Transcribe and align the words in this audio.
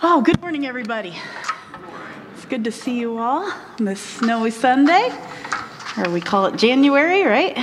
Oh, 0.00 0.22
good 0.22 0.40
morning, 0.40 0.64
everybody. 0.64 1.12
It's 2.32 2.44
good 2.44 2.62
to 2.62 2.70
see 2.70 3.00
you 3.00 3.18
all 3.18 3.50
on 3.80 3.84
this 3.84 4.00
snowy 4.00 4.52
Sunday, 4.52 5.10
or 5.96 6.08
we 6.10 6.20
call 6.20 6.46
it 6.46 6.54
January, 6.54 7.24
right? 7.24 7.54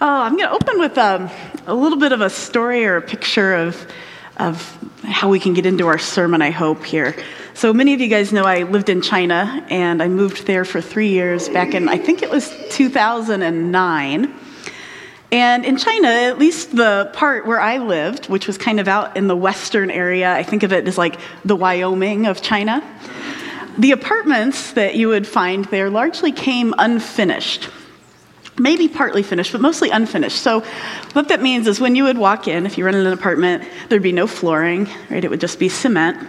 Oh, 0.00 0.22
I'm 0.22 0.36
going 0.36 0.48
to 0.48 0.50
open 0.50 0.80
with 0.80 0.98
um, 0.98 1.30
a 1.68 1.74
little 1.74 2.00
bit 2.00 2.10
of 2.10 2.20
a 2.20 2.28
story 2.28 2.84
or 2.84 2.96
a 2.96 3.00
picture 3.00 3.54
of, 3.54 3.86
of 4.38 4.76
how 5.04 5.28
we 5.28 5.38
can 5.38 5.54
get 5.54 5.66
into 5.66 5.86
our 5.86 5.98
sermon, 5.98 6.42
I 6.42 6.50
hope, 6.50 6.84
here. 6.84 7.14
So, 7.54 7.72
many 7.72 7.94
of 7.94 8.00
you 8.00 8.08
guys 8.08 8.32
know 8.32 8.42
I 8.42 8.64
lived 8.64 8.88
in 8.88 9.02
China, 9.02 9.64
and 9.70 10.02
I 10.02 10.08
moved 10.08 10.48
there 10.48 10.64
for 10.64 10.80
three 10.80 11.10
years 11.10 11.48
back 11.48 11.74
in, 11.74 11.88
I 11.88 11.96
think 11.96 12.24
it 12.24 12.30
was 12.30 12.50
2009. 12.70 14.34
And 15.32 15.64
in 15.64 15.78
China, 15.78 16.08
at 16.08 16.38
least 16.38 16.76
the 16.76 17.10
part 17.14 17.46
where 17.46 17.58
I 17.58 17.78
lived, 17.78 18.28
which 18.28 18.46
was 18.46 18.58
kind 18.58 18.78
of 18.78 18.86
out 18.86 19.16
in 19.16 19.28
the 19.28 19.36
western 19.36 19.90
area, 19.90 20.30
I 20.30 20.42
think 20.42 20.62
of 20.62 20.74
it 20.74 20.86
as 20.86 20.98
like 20.98 21.18
the 21.42 21.56
Wyoming 21.56 22.26
of 22.26 22.42
China, 22.42 22.84
the 23.78 23.92
apartments 23.92 24.72
that 24.72 24.94
you 24.94 25.08
would 25.08 25.26
find 25.26 25.64
there 25.66 25.88
largely 25.88 26.32
came 26.32 26.74
unfinished. 26.76 27.70
Maybe 28.58 28.88
partly 28.88 29.22
finished, 29.22 29.52
but 29.52 29.62
mostly 29.62 29.88
unfinished. 29.88 30.36
So, 30.36 30.60
what 31.14 31.28
that 31.28 31.40
means 31.40 31.66
is 31.66 31.80
when 31.80 31.96
you 31.96 32.04
would 32.04 32.18
walk 32.18 32.46
in, 32.46 32.66
if 32.66 32.76
you 32.76 32.84
rented 32.84 33.06
an 33.06 33.14
apartment, 33.14 33.64
there'd 33.88 34.02
be 34.02 34.12
no 34.12 34.26
flooring, 34.26 34.86
right? 35.08 35.24
It 35.24 35.30
would 35.30 35.40
just 35.40 35.58
be 35.58 35.70
cement. 35.70 36.28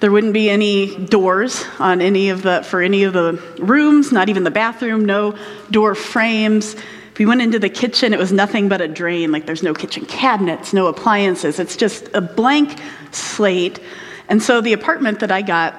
There 0.00 0.12
wouldn't 0.12 0.34
be 0.34 0.50
any 0.50 0.94
doors 1.06 1.64
on 1.78 2.02
any 2.02 2.28
of 2.28 2.42
the 2.42 2.62
for 2.62 2.82
any 2.82 3.04
of 3.04 3.14
the 3.14 3.42
rooms, 3.58 4.12
not 4.12 4.28
even 4.28 4.44
the 4.44 4.50
bathroom, 4.50 5.06
no 5.06 5.38
door 5.70 5.94
frames. 5.94 6.76
We 7.18 7.26
went 7.26 7.42
into 7.42 7.58
the 7.58 7.68
kitchen, 7.68 8.12
it 8.12 8.18
was 8.18 8.32
nothing 8.32 8.68
but 8.68 8.80
a 8.80 8.88
drain. 8.88 9.30
Like 9.30 9.46
there's 9.46 9.62
no 9.62 9.74
kitchen 9.74 10.04
cabinets, 10.06 10.72
no 10.72 10.86
appliances. 10.86 11.58
It's 11.58 11.76
just 11.76 12.08
a 12.14 12.20
blank 12.20 12.80
slate. 13.12 13.80
And 14.28 14.42
so 14.42 14.60
the 14.60 14.72
apartment 14.72 15.20
that 15.20 15.30
I 15.30 15.42
got 15.42 15.78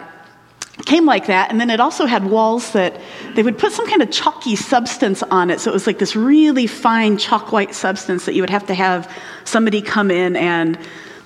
came 0.86 1.06
like 1.06 1.28
that. 1.28 1.52
And 1.52 1.60
then 1.60 1.70
it 1.70 1.80
also 1.80 2.06
had 2.06 2.26
walls 2.26 2.74
that 2.74 3.00
they 3.34 3.44
would 3.44 3.58
put 3.58 3.72
some 3.72 3.88
kind 3.88 4.02
of 4.02 4.12
chalky 4.12 4.56
substance 4.56 5.24
on 5.24 5.50
it. 5.50 5.60
So 5.60 5.72
it 5.72 5.74
was 5.74 5.88
like 5.88 6.00
this 6.00 6.16
really 6.16 6.68
fine 6.68 7.18
chalk 7.18 7.52
white 7.52 7.74
substance 7.74 8.26
that 8.26 8.34
you 8.34 8.42
would 8.42 8.50
have 8.50 8.68
to 8.68 8.74
have 8.74 9.12
somebody 9.46 9.82
come 9.82 10.12
in 10.12 10.36
and 10.36 10.78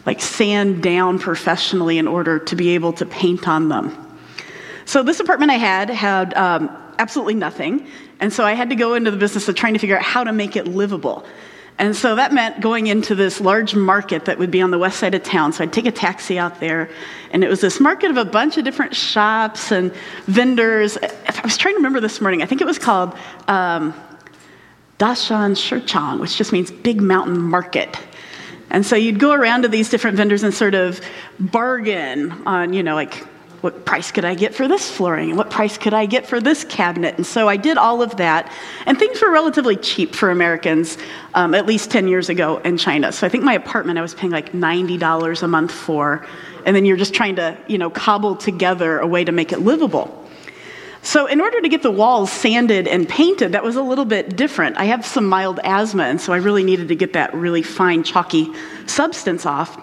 like 0.06 0.22
sand 0.22 0.82
down 0.82 1.20
professionally 1.20 1.98
in 1.98 2.08
order 2.08 2.40
to 2.40 2.56
be 2.56 2.70
able 2.70 2.94
to 2.94 3.06
paint 3.06 3.48
on 3.48 3.70
them. 3.70 4.06
So 4.86 5.04
this 5.04 5.20
apartment 5.20 5.52
I 5.52 5.58
had 5.58 5.90
had 5.90 6.34
um, 6.36 6.70
absolutely 6.98 7.36
nothing. 7.36 7.88
And 8.20 8.34
so 8.34 8.46
I 8.46 8.54
had 8.54 8.70
to 8.70 8.76
go 8.76 8.94
into 8.96 9.12
the 9.12 9.18
business 9.18 9.48
of 9.48 9.56
trying 9.56 9.74
to 9.74 9.80
figure 9.80 9.98
out 9.98 10.04
how 10.04 10.24
to 10.24 10.34
make 10.34 10.56
it 10.56 10.68
livable. 10.68 11.26
And 11.78 11.96
so 11.96 12.16
that 12.16 12.34
meant 12.34 12.60
going 12.60 12.88
into 12.88 13.16
this 13.16 13.40
large 13.40 13.74
market 13.74 14.26
that 14.26 14.38
would 14.38 14.52
be 14.52 14.62
on 14.62 14.70
the 14.70 14.78
west 14.78 15.00
side 15.00 15.16
of 15.16 15.24
town. 15.24 15.54
So 15.54 15.64
I'd 15.64 15.72
take 15.72 15.86
a 15.86 15.92
taxi 15.94 16.38
out 16.38 16.60
there, 16.60 16.90
and 17.32 17.42
it 17.42 17.50
was 17.50 17.62
this 17.62 17.80
market 17.80 18.12
of 18.12 18.18
a 18.18 18.26
bunch 18.26 18.58
of 18.58 18.66
different 18.66 18.94
shops 18.94 19.72
and 19.72 19.94
vendors. 20.26 20.98
I 20.98 21.42
was 21.42 21.56
trying 21.56 21.76
to 21.76 21.78
remember 21.78 22.02
this 22.02 22.20
morning, 22.20 22.42
I 22.42 22.48
think 22.48 22.60
it 22.60 22.68
was 22.68 22.78
called 22.78 23.18
um, 23.48 23.94
Dashan 24.98 25.56
Shirchang, 25.56 26.20
which 26.20 26.36
just 26.36 26.52
means 26.52 26.70
big 26.70 27.00
mountain 27.00 27.40
market. 27.40 27.98
And 28.70 28.86
so 28.86 28.98
you'd 28.98 29.20
go 29.20 29.32
around 29.32 29.62
to 29.62 29.70
these 29.70 29.90
different 29.90 30.18
vendors 30.18 30.44
and 30.44 30.54
sort 30.54 30.76
of 30.76 31.00
bargain 31.40 32.32
on, 32.46 32.74
you 32.74 32.84
know, 32.84 32.94
like 32.94 33.26
what 33.62 33.86
price 33.86 34.12
could 34.12 34.24
I 34.24 34.36
get 34.36 34.56
for 34.56 34.68
this 34.68 34.90
flooring? 34.90 35.36
What 35.36 35.50
price 35.50 35.78
could 35.78 35.94
I 35.94 36.06
get 36.06 36.26
for 36.26 36.40
this 36.40 36.64
cabinet? 36.64 37.16
And 37.18 37.26
so 37.26 37.50
I 37.50 37.58
did 37.58 37.78
all 37.78 38.02
of 38.02 38.18
that. 38.18 38.52
And 38.86 38.98
things 38.98 39.22
were 39.22 39.32
relatively 39.32 39.76
cheap 39.76 40.16
for 40.16 40.32
Americans 40.32 40.98
um, 41.34 41.54
at 41.54 41.66
least 41.66 41.92
10 41.92 42.08
years 42.08 42.30
ago 42.30 42.58
in 42.60 42.78
China. 42.78 43.12
So 43.12 43.28
I 43.28 43.30
think 43.30 43.44
my 43.44 43.54
apartment 43.54 44.00
I 44.00 44.02
was 44.02 44.14
paying 44.14 44.32
like 44.32 44.54
$90 44.54 45.44
a 45.44 45.48
month 45.48 45.72
for. 45.72 46.26
And 46.66 46.76
then 46.76 46.86
you're 46.86 46.98
just 46.98 47.14
trying 47.14 47.36
to, 47.36 47.58
you 47.68 47.78
know, 47.78 47.90
cobble 47.90 48.36
together 48.36 49.00
a 49.00 49.08
way 49.08 49.24
to 49.24 49.32
make 49.32 49.52
it 49.52 49.60
livable. 49.60 50.16
So, 51.02 51.28
in 51.28 51.40
order 51.40 51.62
to 51.62 51.70
get 51.70 51.82
the 51.82 51.92
walls 51.92 52.30
sanded 52.30 52.86
and 52.86 53.08
painted, 53.08 53.54
that 53.54 53.64
was 53.64 53.78
a 53.78 53.82
little 53.82 54.04
bit 54.04 54.36
different. 54.36 54.78
I 54.78 54.84
have 54.86 55.06
some 55.06 55.26
mild 55.26 55.60
asthma, 55.64 56.04
and 56.04 56.20
so 56.20 56.34
I 56.34 56.38
really 56.38 56.62
needed 56.62 56.90
to 56.90 56.96
get 56.96 57.14
that 57.14 57.34
really 57.34 57.62
fine, 57.62 58.04
chalky 58.04 58.52
substance 58.86 59.46
off. 59.46 59.82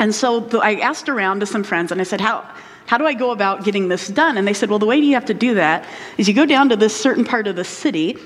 And 0.00 0.12
so 0.12 0.60
I 0.60 0.80
asked 0.80 1.08
around 1.08 1.40
to 1.40 1.46
some 1.46 1.62
friends, 1.62 1.92
and 1.92 2.00
I 2.00 2.04
said, 2.04 2.20
How, 2.20 2.50
how 2.90 2.98
do 2.98 3.06
I 3.06 3.14
go 3.14 3.30
about 3.30 3.62
getting 3.62 3.86
this 3.86 4.08
done? 4.08 4.36
And 4.36 4.48
they 4.48 4.52
said, 4.52 4.68
Well, 4.68 4.80
the 4.80 4.86
way 4.86 4.96
you 4.96 5.14
have 5.14 5.26
to 5.26 5.34
do 5.34 5.54
that 5.54 5.86
is 6.18 6.26
you 6.26 6.34
go 6.34 6.44
down 6.44 6.70
to 6.70 6.76
this 6.76 6.92
certain 6.92 7.24
part 7.24 7.46
of 7.46 7.54
the 7.54 7.62
city, 7.62 8.16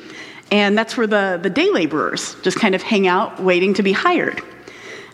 and 0.51 0.79
that's 0.79 0.97
where 0.97 1.07
the, 1.07 1.39
the 1.43 1.51
day 1.51 1.69
laborers 1.69 2.35
just 2.41 2.59
kind 2.59 2.75
of 2.75 2.81
hang 2.81 3.07
out 3.07 3.43
waiting 3.43 3.75
to 3.75 3.83
be 3.83 3.93
hired. 3.93 4.41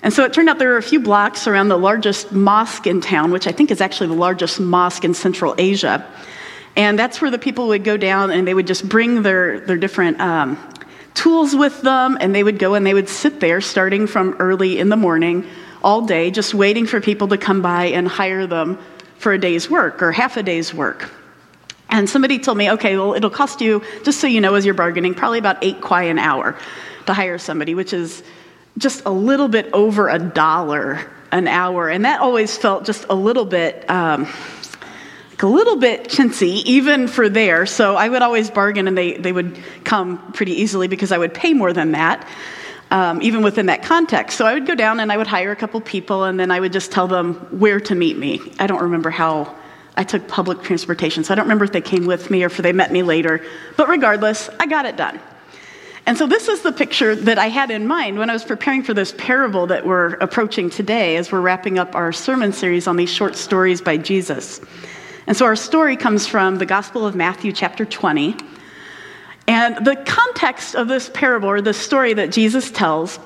And 0.04 0.14
so 0.14 0.22
it 0.22 0.32
turned 0.32 0.48
out 0.48 0.60
there 0.60 0.68
were 0.68 0.76
a 0.76 0.82
few 0.84 1.00
blocks 1.00 1.48
around 1.48 1.66
the 1.66 1.76
largest 1.76 2.30
mosque 2.30 2.86
in 2.86 3.00
town, 3.00 3.32
which 3.32 3.48
I 3.48 3.50
think 3.50 3.72
is 3.72 3.80
actually 3.80 4.06
the 4.06 4.20
largest 4.20 4.60
mosque 4.60 5.04
in 5.04 5.14
Central 5.14 5.56
Asia. 5.58 6.06
And 6.76 6.96
that's 6.96 7.20
where 7.20 7.32
the 7.32 7.36
people 7.36 7.66
would 7.66 7.82
go 7.82 7.96
down 7.96 8.30
and 8.30 8.46
they 8.46 8.54
would 8.54 8.68
just 8.68 8.88
bring 8.88 9.22
their, 9.22 9.58
their 9.58 9.78
different 9.78 10.20
um, 10.20 10.58
tools 11.14 11.56
with 11.56 11.82
them, 11.82 12.16
and 12.20 12.32
they 12.32 12.44
would 12.44 12.60
go 12.60 12.74
and 12.74 12.86
they 12.86 12.94
would 12.94 13.08
sit 13.08 13.40
there 13.40 13.60
starting 13.60 14.06
from 14.06 14.36
early 14.38 14.78
in 14.78 14.90
the 14.90 14.96
morning 14.96 15.44
all 15.82 16.02
day, 16.02 16.30
just 16.30 16.54
waiting 16.54 16.86
for 16.86 17.00
people 17.00 17.26
to 17.26 17.36
come 17.36 17.62
by 17.62 17.86
and 17.86 18.06
hire 18.06 18.46
them 18.46 18.78
for 19.20 19.32
a 19.32 19.38
day's 19.38 19.69
work 19.69 20.03
or 20.03 20.12
half 20.12 20.38
a 20.38 20.42
day's 20.42 20.72
work. 20.72 21.10
And 21.91 22.08
somebody 22.08 22.38
told 22.38 22.56
me, 22.56 22.70
okay, 22.70 22.97
well, 22.97 23.14
it'll 23.14 23.31
cost 23.31 23.60
you, 23.60 23.82
just 24.03 24.19
so 24.19 24.26
you 24.26 24.41
know, 24.41 24.54
as 24.54 24.64
you're 24.64 24.75
bargaining, 24.75 25.14
probably 25.14 25.38
about 25.38 25.62
eight 25.62 25.81
kuai 25.81 26.10
an 26.10 26.19
hour 26.19 26.56
to 27.06 27.12
hire 27.12 27.36
somebody, 27.36 27.75
which 27.75 27.92
is 27.92 28.22
just 28.78 29.03
a 29.04 29.10
little 29.10 29.48
bit 29.48 29.70
over 29.75 30.09
a 30.09 30.19
dollar 30.19 31.10
an 31.32 31.48
hour. 31.48 31.91
And 31.91 32.06
that 32.06 32.20
always 32.20 32.56
felt 32.56 32.84
just 32.84 33.04
a 33.10 33.14
little 33.14 33.44
bit, 33.44 33.88
um, 33.91 34.26
a 35.41 35.47
little 35.47 35.76
bit 35.76 36.04
chintzy, 36.04 36.62
even 36.64 37.06
for 37.06 37.28
there. 37.28 37.66
So 37.66 37.97
I 37.97 38.09
would 38.09 38.22
always 38.22 38.50
bargain 38.50 38.88
and 38.88 38.97
they, 38.97 39.19
they 39.19 39.32
would 39.32 39.59
come 39.84 40.32
pretty 40.32 40.62
easily 40.62 40.88
because 40.88 41.12
I 41.12 41.19
would 41.19 41.34
pay 41.34 41.53
more 41.53 41.72
than 41.75 41.92
that 41.92 42.26
um, 42.90 43.22
even 43.22 43.42
within 43.42 43.66
that 43.66 43.82
context. 43.82 44.36
So 44.36 44.46
I 44.46 44.54
would 44.54 44.66
go 44.66 44.74
down 44.74 45.00
and 45.00 45.12
I 45.12 45.16
would 45.16 45.26
hire 45.26 45.52
a 45.52 45.56
couple 45.56 45.80
people, 45.80 46.24
and 46.24 46.38
then 46.38 46.50
I 46.50 46.60
would 46.60 46.72
just 46.72 46.90
tell 46.90 47.06
them 47.06 47.34
where 47.58 47.80
to 47.80 47.94
meet 47.94 48.16
me. 48.18 48.40
I 48.58 48.66
don't 48.66 48.82
remember 48.82 49.10
how. 49.10 49.56
I 49.96 50.04
took 50.04 50.28
public 50.28 50.62
transportation, 50.62 51.24
so 51.24 51.32
I 51.32 51.34
don't 51.34 51.44
remember 51.44 51.64
if 51.64 51.72
they 51.72 51.80
came 51.80 52.06
with 52.06 52.30
me 52.30 52.42
or 52.42 52.46
if 52.46 52.56
they 52.56 52.72
met 52.72 52.90
me 52.90 53.02
later. 53.02 53.44
But 53.76 53.88
regardless, 53.88 54.48
I 54.58 54.66
got 54.66 54.86
it 54.86 54.96
done. 54.96 55.20
And 56.06 56.16
so, 56.16 56.26
this 56.26 56.48
is 56.48 56.62
the 56.62 56.72
picture 56.72 57.14
that 57.14 57.38
I 57.38 57.48
had 57.48 57.70
in 57.70 57.86
mind 57.86 58.18
when 58.18 58.30
I 58.30 58.32
was 58.32 58.44
preparing 58.44 58.82
for 58.82 58.94
this 58.94 59.12
parable 59.18 59.66
that 59.66 59.84
we're 59.84 60.14
approaching 60.14 60.70
today 60.70 61.16
as 61.16 61.30
we're 61.30 61.40
wrapping 61.40 61.78
up 61.78 61.94
our 61.94 62.12
sermon 62.12 62.52
series 62.52 62.86
on 62.86 62.96
these 62.96 63.10
short 63.10 63.36
stories 63.36 63.82
by 63.82 63.96
Jesus. 63.96 64.60
And 65.26 65.36
so, 65.36 65.44
our 65.44 65.56
story 65.56 65.96
comes 65.96 66.26
from 66.26 66.56
the 66.56 66.66
Gospel 66.66 67.06
of 67.06 67.14
Matthew, 67.14 67.52
chapter 67.52 67.84
20. 67.84 68.36
And 69.50 69.84
the 69.84 69.96
context 69.96 70.76
of 70.76 70.86
this 70.86 71.08
parable 71.08 71.48
or 71.48 71.60
this 71.60 71.76
story 71.76 72.14
that 72.14 72.30
Jesus 72.30 72.70
tells 72.70 73.18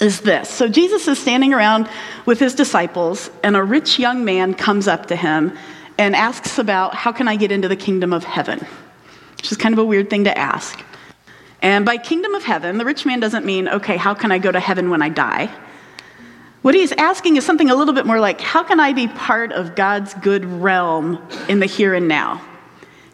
is 0.00 0.20
this. 0.22 0.50
So 0.50 0.66
Jesus 0.66 1.06
is 1.06 1.16
standing 1.16 1.54
around 1.54 1.88
with 2.26 2.40
his 2.40 2.56
disciples, 2.56 3.30
and 3.44 3.54
a 3.54 3.62
rich 3.62 4.00
young 4.00 4.24
man 4.24 4.52
comes 4.52 4.88
up 4.88 5.06
to 5.06 5.14
him 5.14 5.56
and 5.96 6.16
asks 6.16 6.58
about 6.58 6.96
how 6.96 7.12
can 7.12 7.28
I 7.28 7.36
get 7.36 7.52
into 7.52 7.68
the 7.68 7.76
kingdom 7.76 8.12
of 8.12 8.24
heaven? 8.24 8.58
Which 9.36 9.52
is 9.52 9.56
kind 9.56 9.72
of 9.72 9.78
a 9.78 9.84
weird 9.84 10.10
thing 10.10 10.24
to 10.24 10.36
ask. 10.36 10.82
And 11.62 11.86
by 11.86 11.98
kingdom 11.98 12.34
of 12.34 12.42
heaven, 12.42 12.76
the 12.76 12.84
rich 12.84 13.06
man 13.06 13.20
doesn't 13.20 13.44
mean, 13.44 13.68
okay, 13.68 13.96
how 13.96 14.14
can 14.14 14.32
I 14.32 14.38
go 14.38 14.50
to 14.50 14.58
heaven 14.58 14.90
when 14.90 15.02
I 15.02 15.08
die? 15.08 15.48
What 16.62 16.74
he's 16.74 16.90
asking 16.90 17.36
is 17.36 17.46
something 17.46 17.70
a 17.70 17.76
little 17.76 17.94
bit 17.94 18.06
more 18.06 18.18
like, 18.18 18.40
how 18.40 18.64
can 18.64 18.80
I 18.80 18.92
be 18.92 19.06
part 19.06 19.52
of 19.52 19.76
God's 19.76 20.14
good 20.14 20.44
realm 20.44 21.24
in 21.48 21.60
the 21.60 21.66
here 21.66 21.94
and 21.94 22.08
now? 22.08 22.44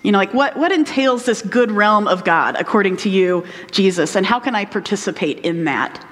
You 0.04 0.12
know, 0.12 0.18
like 0.18 0.34
what, 0.34 0.54
what 0.54 0.70
entails 0.70 1.24
this 1.24 1.40
good 1.40 1.72
realm 1.72 2.06
of 2.06 2.24
God 2.24 2.56
according 2.58 2.98
to 2.98 3.08
you, 3.08 3.46
Jesus, 3.70 4.14
and 4.16 4.26
how 4.26 4.38
can 4.38 4.54
I 4.54 4.66
participate 4.66 5.40
in 5.40 5.64
that? 5.64 6.06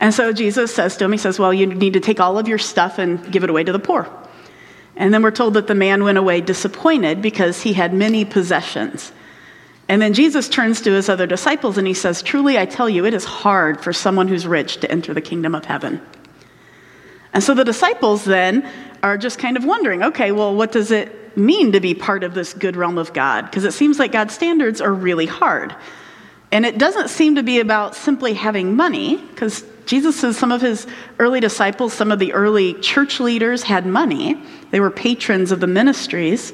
And 0.00 0.14
so 0.14 0.32
Jesus 0.32 0.74
says 0.74 0.96
to 0.96 1.04
him, 1.04 1.12
He 1.12 1.18
says, 1.18 1.38
Well, 1.38 1.52
you 1.52 1.66
need 1.66 1.92
to 1.92 2.00
take 2.00 2.18
all 2.18 2.38
of 2.38 2.48
your 2.48 2.56
stuff 2.56 2.98
and 2.98 3.30
give 3.30 3.44
it 3.44 3.50
away 3.50 3.62
to 3.62 3.72
the 3.72 3.78
poor. 3.78 4.08
And 4.96 5.12
then 5.12 5.22
we're 5.22 5.32
told 5.32 5.52
that 5.54 5.66
the 5.66 5.74
man 5.74 6.02
went 6.02 6.16
away 6.16 6.40
disappointed 6.40 7.20
because 7.20 7.60
he 7.60 7.74
had 7.74 7.92
many 7.92 8.24
possessions. 8.24 9.12
And 9.86 10.00
then 10.00 10.14
Jesus 10.14 10.48
turns 10.48 10.80
to 10.82 10.92
his 10.92 11.10
other 11.10 11.26
disciples 11.26 11.76
and 11.76 11.86
he 11.86 11.94
says, 11.94 12.22
Truly, 12.22 12.56
I 12.56 12.64
tell 12.64 12.88
you, 12.88 13.04
it 13.04 13.12
is 13.12 13.24
hard 13.24 13.82
for 13.82 13.92
someone 13.92 14.28
who's 14.28 14.46
rich 14.46 14.78
to 14.78 14.90
enter 14.90 15.12
the 15.12 15.20
kingdom 15.20 15.54
of 15.54 15.66
heaven. 15.66 16.00
And 17.34 17.44
so 17.44 17.52
the 17.52 17.64
disciples 17.64 18.24
then 18.24 18.66
are 19.02 19.18
just 19.18 19.38
kind 19.38 19.58
of 19.58 19.64
wondering 19.66 20.02
okay, 20.04 20.32
well, 20.32 20.54
what 20.54 20.72
does 20.72 20.90
it 20.90 21.19
mean 21.36 21.72
to 21.72 21.80
be 21.80 21.94
part 21.94 22.24
of 22.24 22.34
this 22.34 22.54
good 22.54 22.76
realm 22.76 22.98
of 22.98 23.12
God? 23.12 23.46
Because 23.46 23.64
it 23.64 23.72
seems 23.72 23.98
like 23.98 24.12
God's 24.12 24.34
standards 24.34 24.80
are 24.80 24.92
really 24.92 25.26
hard. 25.26 25.74
And 26.52 26.66
it 26.66 26.78
doesn't 26.78 27.08
seem 27.08 27.36
to 27.36 27.42
be 27.42 27.60
about 27.60 27.94
simply 27.94 28.34
having 28.34 28.74
money, 28.74 29.16
because 29.16 29.64
Jesus 29.86 30.18
says 30.18 30.36
some 30.36 30.52
of 30.52 30.60
his 30.60 30.86
early 31.18 31.40
disciples, 31.40 31.92
some 31.92 32.10
of 32.12 32.18
the 32.18 32.32
early 32.32 32.74
church 32.74 33.20
leaders 33.20 33.62
had 33.62 33.86
money. 33.86 34.42
They 34.70 34.80
were 34.80 34.90
patrons 34.90 35.52
of 35.52 35.60
the 35.60 35.66
ministries. 35.66 36.52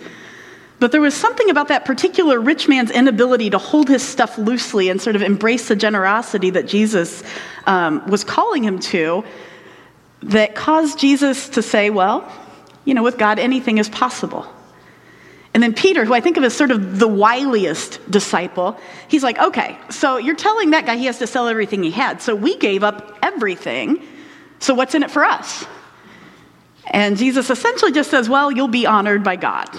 But 0.78 0.92
there 0.92 1.00
was 1.00 1.14
something 1.14 1.48
about 1.48 1.68
that 1.68 1.86
particular 1.86 2.38
rich 2.38 2.68
man's 2.68 2.90
inability 2.90 3.50
to 3.50 3.58
hold 3.58 3.88
his 3.88 4.02
stuff 4.02 4.36
loosely 4.36 4.90
and 4.90 5.00
sort 5.00 5.16
of 5.16 5.22
embrace 5.22 5.68
the 5.68 5.76
generosity 5.76 6.50
that 6.50 6.66
Jesus 6.66 7.22
um, 7.66 8.06
was 8.08 8.24
calling 8.24 8.62
him 8.62 8.78
to 8.80 9.24
that 10.22 10.54
caused 10.54 10.98
Jesus 10.98 11.48
to 11.50 11.62
say, 11.62 11.88
well, 11.88 12.30
you 12.84 12.92
know, 12.92 13.02
with 13.02 13.16
God, 13.16 13.38
anything 13.38 13.78
is 13.78 13.88
possible. 13.88 14.46
And 15.56 15.62
then 15.62 15.72
Peter, 15.72 16.04
who 16.04 16.12
I 16.12 16.20
think 16.20 16.36
of 16.36 16.44
as 16.44 16.52
sort 16.52 16.70
of 16.70 16.98
the 16.98 17.08
wiliest 17.08 18.10
disciple, 18.10 18.78
he's 19.08 19.22
like, 19.22 19.38
okay, 19.38 19.78
so 19.88 20.18
you're 20.18 20.36
telling 20.36 20.72
that 20.72 20.84
guy 20.84 20.98
he 20.98 21.06
has 21.06 21.18
to 21.20 21.26
sell 21.26 21.48
everything 21.48 21.82
he 21.82 21.90
had. 21.90 22.20
So 22.20 22.34
we 22.34 22.58
gave 22.58 22.84
up 22.84 23.16
everything. 23.22 24.02
So 24.58 24.74
what's 24.74 24.94
in 24.94 25.02
it 25.02 25.10
for 25.10 25.24
us? 25.24 25.64
And 26.84 27.16
Jesus 27.16 27.48
essentially 27.48 27.90
just 27.90 28.10
says, 28.10 28.28
well, 28.28 28.52
you'll 28.52 28.68
be 28.68 28.84
honored 28.84 29.24
by 29.24 29.36
God. 29.36 29.70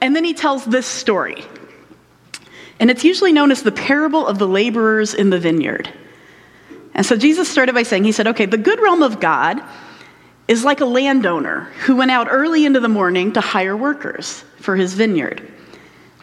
And 0.00 0.16
then 0.16 0.24
he 0.24 0.32
tells 0.32 0.64
this 0.64 0.86
story. 0.86 1.44
And 2.80 2.90
it's 2.90 3.04
usually 3.04 3.34
known 3.34 3.50
as 3.50 3.62
the 3.62 3.70
parable 3.70 4.26
of 4.26 4.38
the 4.38 4.48
laborers 4.48 5.12
in 5.12 5.28
the 5.28 5.38
vineyard. 5.38 5.92
And 6.94 7.04
so 7.04 7.18
Jesus 7.18 7.50
started 7.50 7.74
by 7.74 7.82
saying, 7.82 8.04
He 8.04 8.12
said, 8.12 8.28
okay, 8.28 8.46
the 8.46 8.56
good 8.56 8.80
realm 8.80 9.02
of 9.02 9.20
God 9.20 9.62
is 10.52 10.64
like 10.64 10.82
a 10.82 10.84
landowner 10.84 11.62
who 11.86 11.96
went 11.96 12.10
out 12.10 12.28
early 12.30 12.66
into 12.66 12.78
the 12.78 12.86
morning 12.86 13.32
to 13.32 13.40
hire 13.40 13.74
workers 13.74 14.44
for 14.58 14.76
his 14.76 14.92
vineyard. 14.92 15.50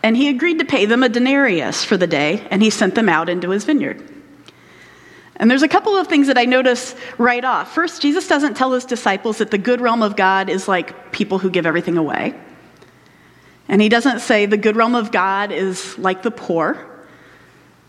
And 0.03 0.15
he 0.15 0.29
agreed 0.29 0.59
to 0.59 0.65
pay 0.65 0.85
them 0.85 1.01
a 1.01 1.09
denarius 1.09 1.83
for 1.83 1.97
the 1.97 2.05
day, 2.05 2.47
and 2.51 2.61
he 2.61 2.69
sent 2.69 2.93
them 2.93 3.09
out 3.09 3.27
into 3.27 3.49
his 3.49 3.65
vineyard. 3.65 4.07
And 5.35 5.49
there's 5.49 5.63
a 5.63 5.67
couple 5.67 5.97
of 5.97 6.05
things 6.05 6.27
that 6.27 6.37
I 6.37 6.45
notice 6.45 6.93
right 7.17 7.43
off. 7.43 7.73
First, 7.73 8.03
Jesus 8.03 8.27
doesn't 8.27 8.55
tell 8.55 8.71
his 8.71 8.85
disciples 8.85 9.39
that 9.39 9.49
the 9.49 9.57
good 9.57 9.81
realm 9.81 10.03
of 10.03 10.15
God 10.15 10.47
is 10.47 10.67
like 10.67 11.11
people 11.11 11.39
who 11.39 11.49
give 11.49 11.65
everything 11.65 11.97
away. 11.97 12.39
And 13.67 13.81
he 13.81 13.89
doesn't 13.89 14.19
say 14.19 14.45
the 14.45 14.57
good 14.57 14.75
realm 14.75 14.93
of 14.93 15.11
God 15.11 15.51
is 15.51 15.97
like 15.97 16.21
the 16.21 16.29
poor. 16.29 16.85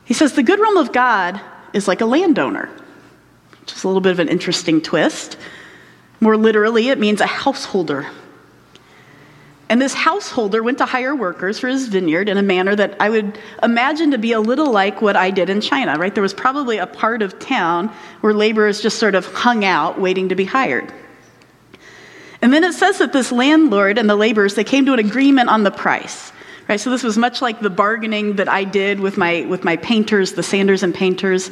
He 0.06 0.14
says 0.14 0.32
the 0.32 0.42
good 0.42 0.58
realm 0.58 0.78
of 0.78 0.90
God 0.90 1.38
is 1.74 1.86
like 1.86 2.00
a 2.00 2.06
landowner, 2.06 2.70
which 3.60 3.74
is 3.74 3.84
a 3.84 3.88
little 3.88 4.00
bit 4.00 4.12
of 4.12 4.20
an 4.20 4.28
interesting 4.28 4.80
twist. 4.80 5.36
More 6.20 6.36
literally, 6.36 6.88
it 6.88 6.98
means 6.98 7.20
a 7.20 7.26
householder. 7.26 8.06
And 9.70 9.80
this 9.80 9.94
householder 9.94 10.64
went 10.64 10.78
to 10.78 10.84
hire 10.84 11.14
workers 11.14 11.60
for 11.60 11.68
his 11.68 11.86
vineyard 11.86 12.28
in 12.28 12.36
a 12.36 12.42
manner 12.42 12.74
that 12.74 12.96
I 13.00 13.08
would 13.08 13.38
imagine 13.62 14.10
to 14.10 14.18
be 14.18 14.32
a 14.32 14.40
little 14.40 14.72
like 14.72 15.00
what 15.00 15.14
I 15.14 15.30
did 15.30 15.48
in 15.48 15.60
China, 15.60 15.96
right? 15.96 16.12
There 16.12 16.22
was 16.22 16.34
probably 16.34 16.78
a 16.78 16.88
part 16.88 17.22
of 17.22 17.38
town 17.38 17.88
where 18.20 18.34
laborers 18.34 18.80
just 18.80 18.98
sort 18.98 19.14
of 19.14 19.26
hung 19.26 19.64
out 19.64 20.00
waiting 20.00 20.28
to 20.30 20.34
be 20.34 20.44
hired. 20.44 20.92
And 22.42 22.52
then 22.52 22.64
it 22.64 22.72
says 22.72 22.98
that 22.98 23.12
this 23.12 23.30
landlord 23.30 23.96
and 23.96 24.10
the 24.10 24.16
laborers, 24.16 24.56
they 24.56 24.64
came 24.64 24.86
to 24.86 24.92
an 24.92 24.98
agreement 24.98 25.48
on 25.48 25.62
the 25.62 25.70
price. 25.70 26.32
Right, 26.68 26.78
so 26.78 26.90
this 26.90 27.02
was 27.02 27.18
much 27.18 27.42
like 27.42 27.60
the 27.60 27.70
bargaining 27.70 28.36
that 28.36 28.48
I 28.48 28.62
did 28.62 29.00
with 29.00 29.16
my, 29.16 29.44
with 29.46 29.64
my 29.64 29.76
painters, 29.76 30.32
the 30.32 30.42
sanders 30.42 30.82
and 30.84 30.94
painters. 30.94 31.50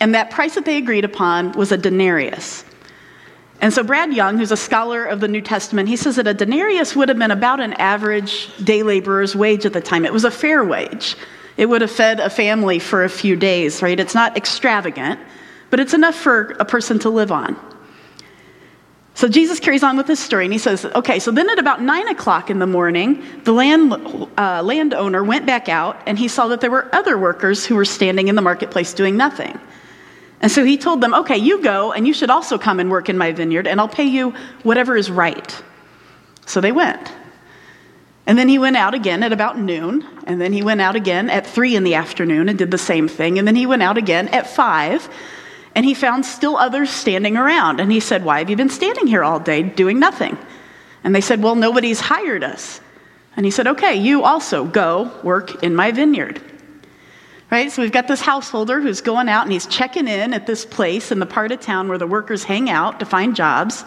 And 0.00 0.14
that 0.14 0.30
price 0.30 0.54
that 0.54 0.64
they 0.64 0.76
agreed 0.76 1.04
upon 1.04 1.52
was 1.52 1.72
a 1.72 1.76
denarius. 1.76 2.64
And 3.60 3.74
so 3.74 3.82
Brad 3.82 4.12
Young, 4.12 4.38
who's 4.38 4.52
a 4.52 4.56
scholar 4.56 5.04
of 5.04 5.20
the 5.20 5.28
New 5.28 5.42
Testament, 5.42 5.88
he 5.88 5.96
says 5.96 6.16
that 6.16 6.26
a 6.26 6.32
denarius 6.32 6.96
would 6.96 7.08
have 7.10 7.18
been 7.18 7.30
about 7.30 7.60
an 7.60 7.74
average 7.74 8.54
day 8.56 8.82
laborer's 8.82 9.36
wage 9.36 9.66
at 9.66 9.74
the 9.74 9.82
time. 9.82 10.04
It 10.06 10.12
was 10.12 10.24
a 10.24 10.30
fair 10.30 10.64
wage. 10.64 11.16
It 11.58 11.66
would 11.66 11.82
have 11.82 11.90
fed 11.90 12.20
a 12.20 12.30
family 12.30 12.78
for 12.78 13.04
a 13.04 13.10
few 13.10 13.36
days, 13.36 13.82
right? 13.82 14.00
It's 14.00 14.14
not 14.14 14.36
extravagant, 14.36 15.20
but 15.68 15.78
it's 15.78 15.92
enough 15.92 16.14
for 16.14 16.56
a 16.58 16.64
person 16.64 16.98
to 17.00 17.10
live 17.10 17.30
on. 17.30 17.54
So 19.12 19.28
Jesus 19.28 19.60
carries 19.60 19.82
on 19.82 19.98
with 19.98 20.06
this 20.06 20.20
story 20.20 20.46
and 20.46 20.52
he 20.54 20.58
says, 20.58 20.86
okay, 20.86 21.18
so 21.18 21.30
then 21.30 21.50
at 21.50 21.58
about 21.58 21.82
nine 21.82 22.08
o'clock 22.08 22.48
in 22.48 22.58
the 22.58 22.66
morning, 22.66 23.22
the 23.44 23.52
land, 23.52 23.92
uh, 24.38 24.62
landowner 24.62 25.22
went 25.22 25.44
back 25.44 25.68
out 25.68 26.00
and 26.06 26.18
he 26.18 26.28
saw 26.28 26.48
that 26.48 26.62
there 26.62 26.70
were 26.70 26.88
other 26.94 27.18
workers 27.18 27.66
who 27.66 27.76
were 27.76 27.84
standing 27.84 28.28
in 28.28 28.36
the 28.36 28.40
marketplace 28.40 28.94
doing 28.94 29.18
nothing. 29.18 29.60
And 30.40 30.50
so 30.50 30.64
he 30.64 30.78
told 30.78 31.00
them, 31.00 31.14
okay, 31.14 31.36
you 31.36 31.62
go 31.62 31.92
and 31.92 32.06
you 32.06 32.14
should 32.14 32.30
also 32.30 32.56
come 32.58 32.80
and 32.80 32.90
work 32.90 33.08
in 33.08 33.18
my 33.18 33.32
vineyard 33.32 33.66
and 33.66 33.80
I'll 33.80 33.88
pay 33.88 34.04
you 34.04 34.34
whatever 34.62 34.96
is 34.96 35.10
right. 35.10 35.62
So 36.46 36.60
they 36.60 36.72
went. 36.72 37.12
And 38.26 38.38
then 38.38 38.48
he 38.48 38.58
went 38.58 38.76
out 38.76 38.94
again 38.94 39.22
at 39.22 39.32
about 39.32 39.58
noon, 39.58 40.06
and 40.24 40.40
then 40.40 40.52
he 40.52 40.62
went 40.62 40.80
out 40.80 40.94
again 40.94 41.30
at 41.30 41.46
three 41.46 41.74
in 41.74 41.82
the 41.82 41.94
afternoon 41.94 42.48
and 42.48 42.56
did 42.56 42.70
the 42.70 42.78
same 42.78 43.08
thing, 43.08 43.38
and 43.38 43.48
then 43.48 43.56
he 43.56 43.66
went 43.66 43.82
out 43.82 43.98
again 43.98 44.28
at 44.28 44.46
five 44.46 45.08
and 45.74 45.84
he 45.84 45.94
found 45.94 46.26
still 46.26 46.56
others 46.56 46.90
standing 46.90 47.36
around. 47.36 47.80
And 47.80 47.90
he 47.90 48.00
said, 48.00 48.24
Why 48.24 48.40
have 48.40 48.50
you 48.50 48.56
been 48.56 48.68
standing 48.70 49.06
here 49.06 49.22
all 49.22 49.38
day 49.40 49.62
doing 49.62 49.98
nothing? 49.98 50.36
And 51.04 51.14
they 51.14 51.20
said, 51.20 51.42
Well, 51.42 51.54
nobody's 51.54 52.00
hired 52.00 52.42
us. 52.42 52.80
And 53.36 53.44
he 53.44 53.50
said, 53.50 53.66
Okay, 53.66 53.94
you 53.94 54.24
also 54.24 54.64
go 54.64 55.10
work 55.22 55.62
in 55.62 55.74
my 55.74 55.92
vineyard. 55.92 56.42
Right? 57.50 57.72
So 57.72 57.82
we've 57.82 57.90
got 57.90 58.06
this 58.06 58.20
householder 58.20 58.80
who's 58.80 59.00
going 59.00 59.28
out 59.28 59.42
and 59.42 59.52
he's 59.52 59.66
checking 59.66 60.06
in 60.06 60.32
at 60.32 60.46
this 60.46 60.64
place 60.64 61.10
in 61.10 61.18
the 61.18 61.26
part 61.26 61.50
of 61.50 61.60
town 61.60 61.88
where 61.88 61.98
the 61.98 62.06
workers 62.06 62.44
hang 62.44 62.70
out 62.70 63.00
to 63.00 63.06
find 63.06 63.34
jobs. 63.34 63.84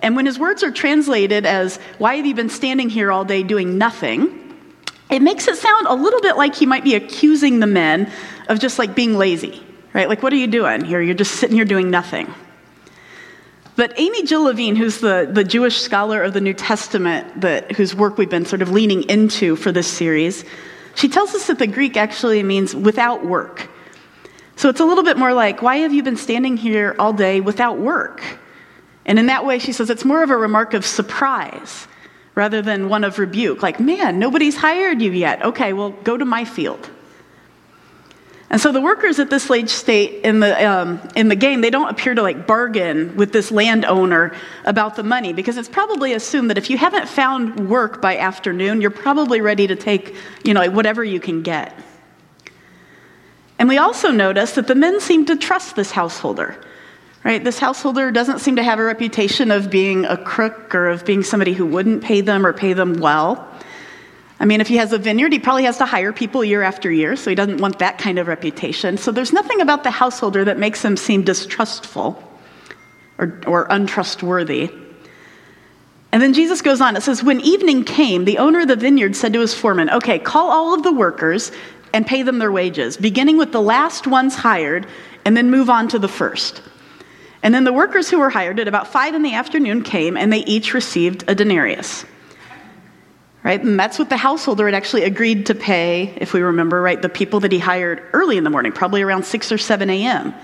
And 0.00 0.14
when 0.14 0.26
his 0.26 0.38
words 0.38 0.62
are 0.62 0.70
translated 0.70 1.44
as, 1.44 1.78
Why 1.98 2.14
have 2.16 2.26
you 2.26 2.34
been 2.34 2.50
standing 2.50 2.88
here 2.88 3.10
all 3.10 3.24
day 3.24 3.42
doing 3.42 3.78
nothing? 3.78 4.44
It 5.10 5.22
makes 5.22 5.48
it 5.48 5.56
sound 5.56 5.86
a 5.88 5.94
little 5.94 6.20
bit 6.20 6.36
like 6.36 6.54
he 6.54 6.66
might 6.66 6.84
be 6.84 6.94
accusing 6.94 7.58
the 7.58 7.66
men 7.66 8.12
of 8.48 8.60
just 8.60 8.78
like 8.78 8.94
being 8.94 9.18
lazy 9.18 9.64
right? 9.98 10.08
Like, 10.08 10.22
what 10.22 10.32
are 10.32 10.36
you 10.36 10.46
doing 10.46 10.84
here? 10.84 11.00
You're 11.00 11.14
just 11.14 11.36
sitting 11.36 11.56
here 11.56 11.64
doing 11.64 11.90
nothing. 11.90 12.32
But 13.76 13.94
Amy 13.96 14.24
Jill 14.24 14.44
Levine, 14.44 14.76
who's 14.76 14.98
the, 14.98 15.28
the 15.30 15.44
Jewish 15.44 15.80
scholar 15.80 16.22
of 16.22 16.32
the 16.34 16.40
New 16.40 16.54
Testament, 16.54 17.40
that, 17.40 17.72
whose 17.72 17.94
work 17.94 18.18
we've 18.18 18.30
been 18.30 18.44
sort 18.44 18.62
of 18.62 18.70
leaning 18.70 19.02
into 19.04 19.54
for 19.56 19.70
this 19.70 19.86
series, 19.86 20.44
she 20.98 21.08
tells 21.08 21.32
us 21.32 21.46
that 21.46 21.60
the 21.60 21.66
Greek 21.68 21.96
actually 21.96 22.42
means 22.42 22.74
without 22.74 23.24
work. 23.24 23.68
So 24.56 24.68
it's 24.68 24.80
a 24.80 24.84
little 24.84 25.04
bit 25.04 25.16
more 25.16 25.32
like, 25.32 25.62
why 25.62 25.76
have 25.76 25.92
you 25.92 26.02
been 26.02 26.16
standing 26.16 26.56
here 26.56 26.96
all 26.98 27.12
day 27.12 27.40
without 27.40 27.78
work? 27.78 28.20
And 29.06 29.16
in 29.16 29.26
that 29.26 29.46
way, 29.46 29.60
she 29.60 29.70
says 29.70 29.90
it's 29.90 30.04
more 30.04 30.24
of 30.24 30.30
a 30.30 30.36
remark 30.36 30.74
of 30.74 30.84
surprise 30.84 31.86
rather 32.34 32.62
than 32.62 32.88
one 32.88 33.04
of 33.04 33.20
rebuke. 33.20 33.62
Like, 33.62 33.78
man, 33.78 34.18
nobody's 34.18 34.56
hired 34.56 35.00
you 35.00 35.12
yet. 35.12 35.44
Okay, 35.44 35.72
well, 35.72 35.90
go 35.90 36.16
to 36.16 36.24
my 36.24 36.44
field. 36.44 36.90
And 38.50 38.60
so 38.60 38.72
the 38.72 38.80
workers 38.80 39.18
at 39.18 39.28
this 39.28 39.50
late 39.50 39.68
state 39.68 40.24
in 40.24 40.40
the, 40.40 40.66
um, 40.66 41.06
in 41.14 41.28
the 41.28 41.36
game, 41.36 41.60
they 41.60 41.68
don't 41.68 41.90
appear 41.90 42.14
to 42.14 42.22
like 42.22 42.46
bargain 42.46 43.14
with 43.14 43.30
this 43.30 43.50
landowner 43.50 44.34
about 44.64 44.96
the 44.96 45.02
money 45.02 45.34
because 45.34 45.58
it's 45.58 45.68
probably 45.68 46.14
assumed 46.14 46.48
that 46.48 46.56
if 46.56 46.70
you 46.70 46.78
haven't 46.78 47.08
found 47.08 47.68
work 47.68 48.00
by 48.00 48.16
afternoon, 48.16 48.80
you're 48.80 48.90
probably 48.90 49.42
ready 49.42 49.66
to 49.66 49.76
take, 49.76 50.14
you 50.44 50.54
know, 50.54 50.70
whatever 50.70 51.04
you 51.04 51.20
can 51.20 51.42
get. 51.42 51.78
And 53.58 53.68
we 53.68 53.76
also 53.76 54.10
notice 54.10 54.52
that 54.52 54.66
the 54.66 54.74
men 54.74 55.00
seem 55.00 55.26
to 55.26 55.36
trust 55.36 55.76
this 55.76 55.90
householder. 55.90 56.58
Right? 57.24 57.42
This 57.42 57.58
householder 57.58 58.10
doesn't 58.10 58.38
seem 58.38 58.56
to 58.56 58.62
have 58.62 58.78
a 58.78 58.84
reputation 58.84 59.50
of 59.50 59.70
being 59.70 60.06
a 60.06 60.16
crook 60.16 60.74
or 60.74 60.88
of 60.88 61.04
being 61.04 61.22
somebody 61.22 61.52
who 61.52 61.66
wouldn't 61.66 62.02
pay 62.02 62.22
them 62.22 62.46
or 62.46 62.54
pay 62.54 62.72
them 62.72 62.94
well. 62.94 63.46
I 64.40 64.44
mean, 64.44 64.60
if 64.60 64.68
he 64.68 64.76
has 64.76 64.92
a 64.92 64.98
vineyard, 64.98 65.32
he 65.32 65.38
probably 65.38 65.64
has 65.64 65.78
to 65.78 65.84
hire 65.84 66.12
people 66.12 66.44
year 66.44 66.62
after 66.62 66.90
year, 66.90 67.16
so 67.16 67.30
he 67.30 67.34
doesn't 67.34 67.58
want 67.58 67.80
that 67.80 67.98
kind 67.98 68.18
of 68.18 68.28
reputation. 68.28 68.96
So 68.96 69.10
there's 69.10 69.32
nothing 69.32 69.60
about 69.60 69.82
the 69.82 69.90
householder 69.90 70.44
that 70.44 70.58
makes 70.58 70.84
him 70.84 70.96
seem 70.96 71.22
distrustful 71.22 72.22
or, 73.18 73.40
or 73.46 73.66
untrustworthy. 73.68 74.70
And 76.12 76.22
then 76.22 76.32
Jesus 76.32 76.62
goes 76.62 76.80
on. 76.80 76.96
It 76.96 77.02
says, 77.02 77.22
When 77.22 77.40
evening 77.40 77.84
came, 77.84 78.24
the 78.24 78.38
owner 78.38 78.60
of 78.60 78.68
the 78.68 78.76
vineyard 78.76 79.16
said 79.16 79.32
to 79.32 79.40
his 79.40 79.54
foreman, 79.54 79.90
Okay, 79.90 80.20
call 80.20 80.50
all 80.50 80.72
of 80.72 80.84
the 80.84 80.92
workers 80.92 81.50
and 81.92 82.06
pay 82.06 82.22
them 82.22 82.38
their 82.38 82.52
wages, 82.52 82.96
beginning 82.96 83.38
with 83.38 83.50
the 83.50 83.62
last 83.62 84.06
ones 84.06 84.36
hired, 84.36 84.86
and 85.24 85.36
then 85.36 85.50
move 85.50 85.68
on 85.68 85.88
to 85.88 85.98
the 85.98 86.08
first. 86.08 86.62
And 87.42 87.52
then 87.52 87.64
the 87.64 87.72
workers 87.72 88.08
who 88.08 88.18
were 88.18 88.30
hired 88.30 88.60
at 88.60 88.68
about 88.68 88.88
five 88.88 89.14
in 89.14 89.22
the 89.22 89.34
afternoon 89.34 89.82
came, 89.82 90.16
and 90.16 90.32
they 90.32 90.44
each 90.44 90.74
received 90.74 91.24
a 91.28 91.34
denarius 91.34 92.04
right? 93.48 93.64
And 93.64 93.80
that's 93.80 93.98
what 93.98 94.10
the 94.10 94.16
householder 94.18 94.66
had 94.66 94.74
actually 94.74 95.04
agreed 95.04 95.46
to 95.46 95.54
pay, 95.54 96.12
if 96.18 96.34
we 96.34 96.42
remember, 96.42 96.82
right? 96.82 97.00
The 97.00 97.08
people 97.08 97.40
that 97.40 97.50
he 97.50 97.58
hired 97.58 98.02
early 98.12 98.36
in 98.36 98.44
the 98.44 98.50
morning, 98.50 98.72
probably 98.72 99.00
around 99.00 99.24
6 99.24 99.50
or 99.50 99.56
7 99.56 99.88
a.m. 99.88 100.34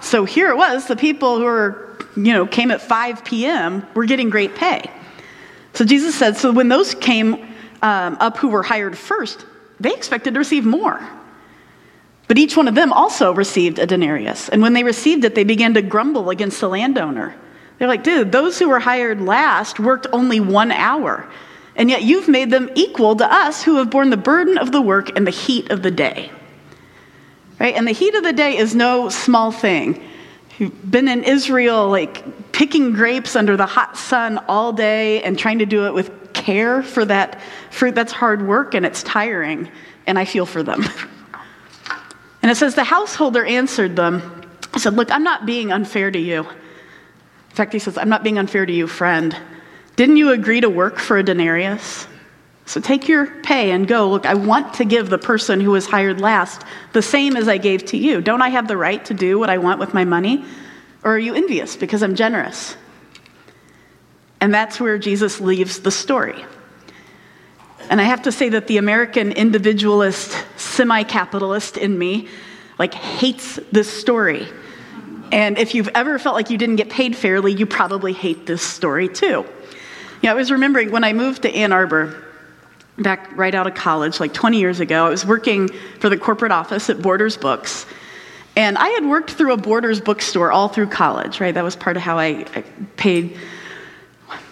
So 0.00 0.24
here 0.24 0.48
it 0.48 0.56
was, 0.56 0.86
the 0.86 0.96
people 0.96 1.36
who 1.36 1.44
were, 1.44 1.98
you 2.16 2.32
know, 2.32 2.46
came 2.46 2.70
at 2.70 2.80
5 2.80 3.22
p.m. 3.22 3.86
were 3.92 4.06
getting 4.06 4.30
great 4.30 4.54
pay. 4.54 4.90
So 5.74 5.84
Jesus 5.84 6.14
said, 6.14 6.38
so 6.38 6.50
when 6.50 6.70
those 6.70 6.94
came 6.94 7.34
um, 7.82 8.16
up 8.18 8.38
who 8.38 8.48
were 8.48 8.62
hired 8.62 8.96
first, 8.96 9.44
they 9.78 9.92
expected 9.92 10.32
to 10.32 10.40
receive 10.40 10.64
more. 10.64 11.06
But 12.28 12.38
each 12.38 12.56
one 12.56 12.66
of 12.66 12.74
them 12.74 12.94
also 12.94 13.34
received 13.34 13.78
a 13.78 13.84
denarius. 13.84 14.48
And 14.48 14.62
when 14.62 14.72
they 14.72 14.84
received 14.84 15.26
it, 15.26 15.34
they 15.34 15.44
began 15.44 15.74
to 15.74 15.82
grumble 15.82 16.30
against 16.30 16.62
the 16.62 16.68
landowner. 16.68 17.34
They're 17.78 17.88
like, 17.88 18.04
dude, 18.04 18.32
those 18.32 18.58
who 18.58 18.70
were 18.70 18.80
hired 18.80 19.20
last 19.20 19.78
worked 19.78 20.06
only 20.14 20.40
one 20.40 20.72
hour 20.72 21.28
and 21.76 21.88
yet 21.88 22.02
you've 22.02 22.28
made 22.28 22.50
them 22.50 22.70
equal 22.74 23.16
to 23.16 23.32
us 23.32 23.62
who 23.62 23.76
have 23.76 23.90
borne 23.90 24.10
the 24.10 24.16
burden 24.16 24.58
of 24.58 24.72
the 24.72 24.80
work 24.80 25.16
and 25.16 25.26
the 25.26 25.30
heat 25.30 25.70
of 25.70 25.82
the 25.82 25.90
day. 25.90 26.30
Right? 27.58 27.74
And 27.74 27.86
the 27.86 27.92
heat 27.92 28.14
of 28.14 28.24
the 28.24 28.32
day 28.32 28.56
is 28.56 28.74
no 28.74 29.08
small 29.08 29.52
thing. 29.52 30.02
You've 30.58 30.90
been 30.90 31.08
in 31.08 31.24
Israel, 31.24 31.88
like 31.88 32.52
picking 32.52 32.92
grapes 32.92 33.36
under 33.36 33.56
the 33.56 33.66
hot 33.66 33.96
sun 33.96 34.38
all 34.48 34.72
day 34.72 35.22
and 35.22 35.38
trying 35.38 35.60
to 35.60 35.66
do 35.66 35.86
it 35.86 35.94
with 35.94 36.32
care 36.32 36.82
for 36.82 37.04
that 37.04 37.40
fruit. 37.70 37.94
That's 37.94 38.12
hard 38.12 38.46
work 38.46 38.74
and 38.74 38.84
it's 38.84 39.02
tiring, 39.02 39.70
and 40.06 40.18
I 40.18 40.24
feel 40.24 40.46
for 40.46 40.62
them. 40.62 40.84
And 42.42 42.50
it 42.50 42.56
says, 42.56 42.74
The 42.74 42.84
householder 42.84 43.44
answered 43.44 43.96
them. 43.96 44.42
I 44.74 44.78
said, 44.78 44.94
Look, 44.94 45.10
I'm 45.10 45.22
not 45.22 45.46
being 45.46 45.72
unfair 45.72 46.10
to 46.10 46.18
you. 46.18 46.40
In 46.40 47.56
fact, 47.56 47.72
he 47.72 47.78
says, 47.78 47.96
I'm 47.96 48.08
not 48.08 48.24
being 48.24 48.38
unfair 48.38 48.66
to 48.66 48.72
you, 48.72 48.86
friend. 48.86 49.36
Didn't 49.96 50.16
you 50.16 50.32
agree 50.32 50.60
to 50.60 50.70
work 50.70 50.98
for 50.98 51.18
a 51.18 51.22
denarius? 51.22 52.06
So 52.64 52.80
take 52.80 53.08
your 53.08 53.26
pay 53.42 53.72
and 53.72 53.86
go. 53.86 54.08
Look, 54.08 54.24
I 54.24 54.34
want 54.34 54.74
to 54.74 54.84
give 54.84 55.10
the 55.10 55.18
person 55.18 55.60
who 55.60 55.72
was 55.72 55.86
hired 55.86 56.20
last 56.20 56.62
the 56.92 57.02
same 57.02 57.36
as 57.36 57.48
I 57.48 57.58
gave 57.58 57.84
to 57.86 57.96
you. 57.96 58.20
Don't 58.20 58.40
I 58.40 58.48
have 58.48 58.68
the 58.68 58.76
right 58.76 59.04
to 59.06 59.14
do 59.14 59.38
what 59.38 59.50
I 59.50 59.58
want 59.58 59.80
with 59.80 59.92
my 59.92 60.04
money? 60.04 60.44
Or 61.04 61.14
are 61.14 61.18
you 61.18 61.34
envious 61.34 61.76
because 61.76 62.02
I'm 62.02 62.14
generous? 62.14 62.76
And 64.40 64.54
that's 64.54 64.80
where 64.80 64.98
Jesus 64.98 65.40
leaves 65.40 65.80
the 65.80 65.90
story. 65.90 66.44
And 67.90 68.00
I 68.00 68.04
have 68.04 68.22
to 68.22 68.32
say 68.32 68.48
that 68.50 68.68
the 68.68 68.78
American 68.78 69.32
individualist, 69.32 70.36
semi 70.56 71.02
capitalist 71.02 71.76
in 71.76 71.98
me, 71.98 72.28
like, 72.78 72.94
hates 72.94 73.58
this 73.70 73.90
story. 73.90 74.46
And 75.30 75.58
if 75.58 75.74
you've 75.74 75.88
ever 75.94 76.18
felt 76.18 76.34
like 76.34 76.50
you 76.50 76.58
didn't 76.58 76.76
get 76.76 76.90
paid 76.90 77.16
fairly, 77.16 77.52
you 77.52 77.66
probably 77.66 78.12
hate 78.12 78.46
this 78.46 78.62
story 78.62 79.08
too. 79.08 79.44
Yeah, 80.22 80.30
I 80.30 80.34
was 80.34 80.52
remembering 80.52 80.92
when 80.92 81.02
I 81.02 81.12
moved 81.12 81.42
to 81.42 81.52
Ann 81.52 81.72
Arbor, 81.72 82.24
back 82.96 83.36
right 83.36 83.54
out 83.54 83.66
of 83.66 83.74
college, 83.74 84.20
like 84.20 84.32
20 84.32 84.60
years 84.60 84.78
ago, 84.78 85.06
I 85.06 85.10
was 85.10 85.26
working 85.26 85.68
for 85.98 86.08
the 86.08 86.16
corporate 86.16 86.52
office 86.52 86.88
at 86.88 87.02
Borders 87.02 87.36
Books. 87.36 87.86
And 88.54 88.78
I 88.78 88.88
had 88.90 89.04
worked 89.04 89.30
through 89.30 89.52
a 89.52 89.56
Borders 89.56 90.00
bookstore 90.00 90.52
all 90.52 90.68
through 90.68 90.88
college, 90.88 91.40
right? 91.40 91.52
That 91.52 91.64
was 91.64 91.74
part 91.74 91.96
of 91.96 92.02
how 92.02 92.18
I, 92.18 92.46
I 92.54 92.64
paid 92.96 93.36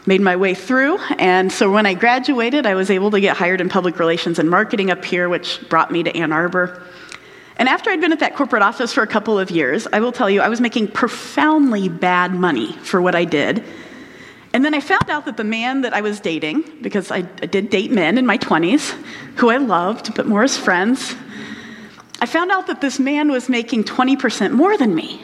made 0.06 0.20
my 0.22 0.34
way 0.34 0.54
through. 0.54 0.98
And 1.18 1.52
so 1.52 1.70
when 1.70 1.86
I 1.86 1.94
graduated, 1.94 2.66
I 2.66 2.74
was 2.74 2.90
able 2.90 3.10
to 3.12 3.20
get 3.20 3.36
hired 3.36 3.60
in 3.60 3.68
public 3.68 3.98
relations 3.98 4.38
and 4.38 4.50
marketing 4.50 4.90
up 4.90 5.04
here, 5.04 5.28
which 5.28 5.60
brought 5.68 5.92
me 5.92 6.02
to 6.02 6.16
Ann 6.16 6.32
Arbor. 6.32 6.82
And 7.58 7.68
after 7.68 7.90
I'd 7.90 8.00
been 8.00 8.12
at 8.12 8.20
that 8.20 8.34
corporate 8.34 8.62
office 8.62 8.92
for 8.92 9.02
a 9.02 9.06
couple 9.06 9.38
of 9.38 9.50
years, 9.50 9.86
I 9.92 10.00
will 10.00 10.10
tell 10.10 10.30
you, 10.30 10.40
I 10.40 10.48
was 10.48 10.60
making 10.60 10.88
profoundly 10.88 11.90
bad 11.90 12.34
money 12.34 12.72
for 12.78 13.00
what 13.00 13.14
I 13.14 13.24
did. 13.24 13.62
And 14.52 14.64
then 14.64 14.74
I 14.74 14.80
found 14.80 15.08
out 15.10 15.26
that 15.26 15.36
the 15.36 15.44
man 15.44 15.82
that 15.82 15.94
I 15.94 16.00
was 16.00 16.18
dating, 16.18 16.64
because 16.82 17.10
I, 17.10 17.18
I 17.18 17.46
did 17.46 17.70
date 17.70 17.92
men 17.92 18.18
in 18.18 18.26
my 18.26 18.36
20s, 18.38 18.90
who 19.36 19.48
I 19.48 19.58
loved, 19.58 20.14
but 20.14 20.26
more 20.26 20.42
as 20.42 20.56
friends, 20.56 21.14
I 22.20 22.26
found 22.26 22.50
out 22.50 22.66
that 22.66 22.80
this 22.80 22.98
man 22.98 23.30
was 23.30 23.48
making 23.48 23.84
20% 23.84 24.52
more 24.52 24.76
than 24.76 24.94
me. 24.94 25.22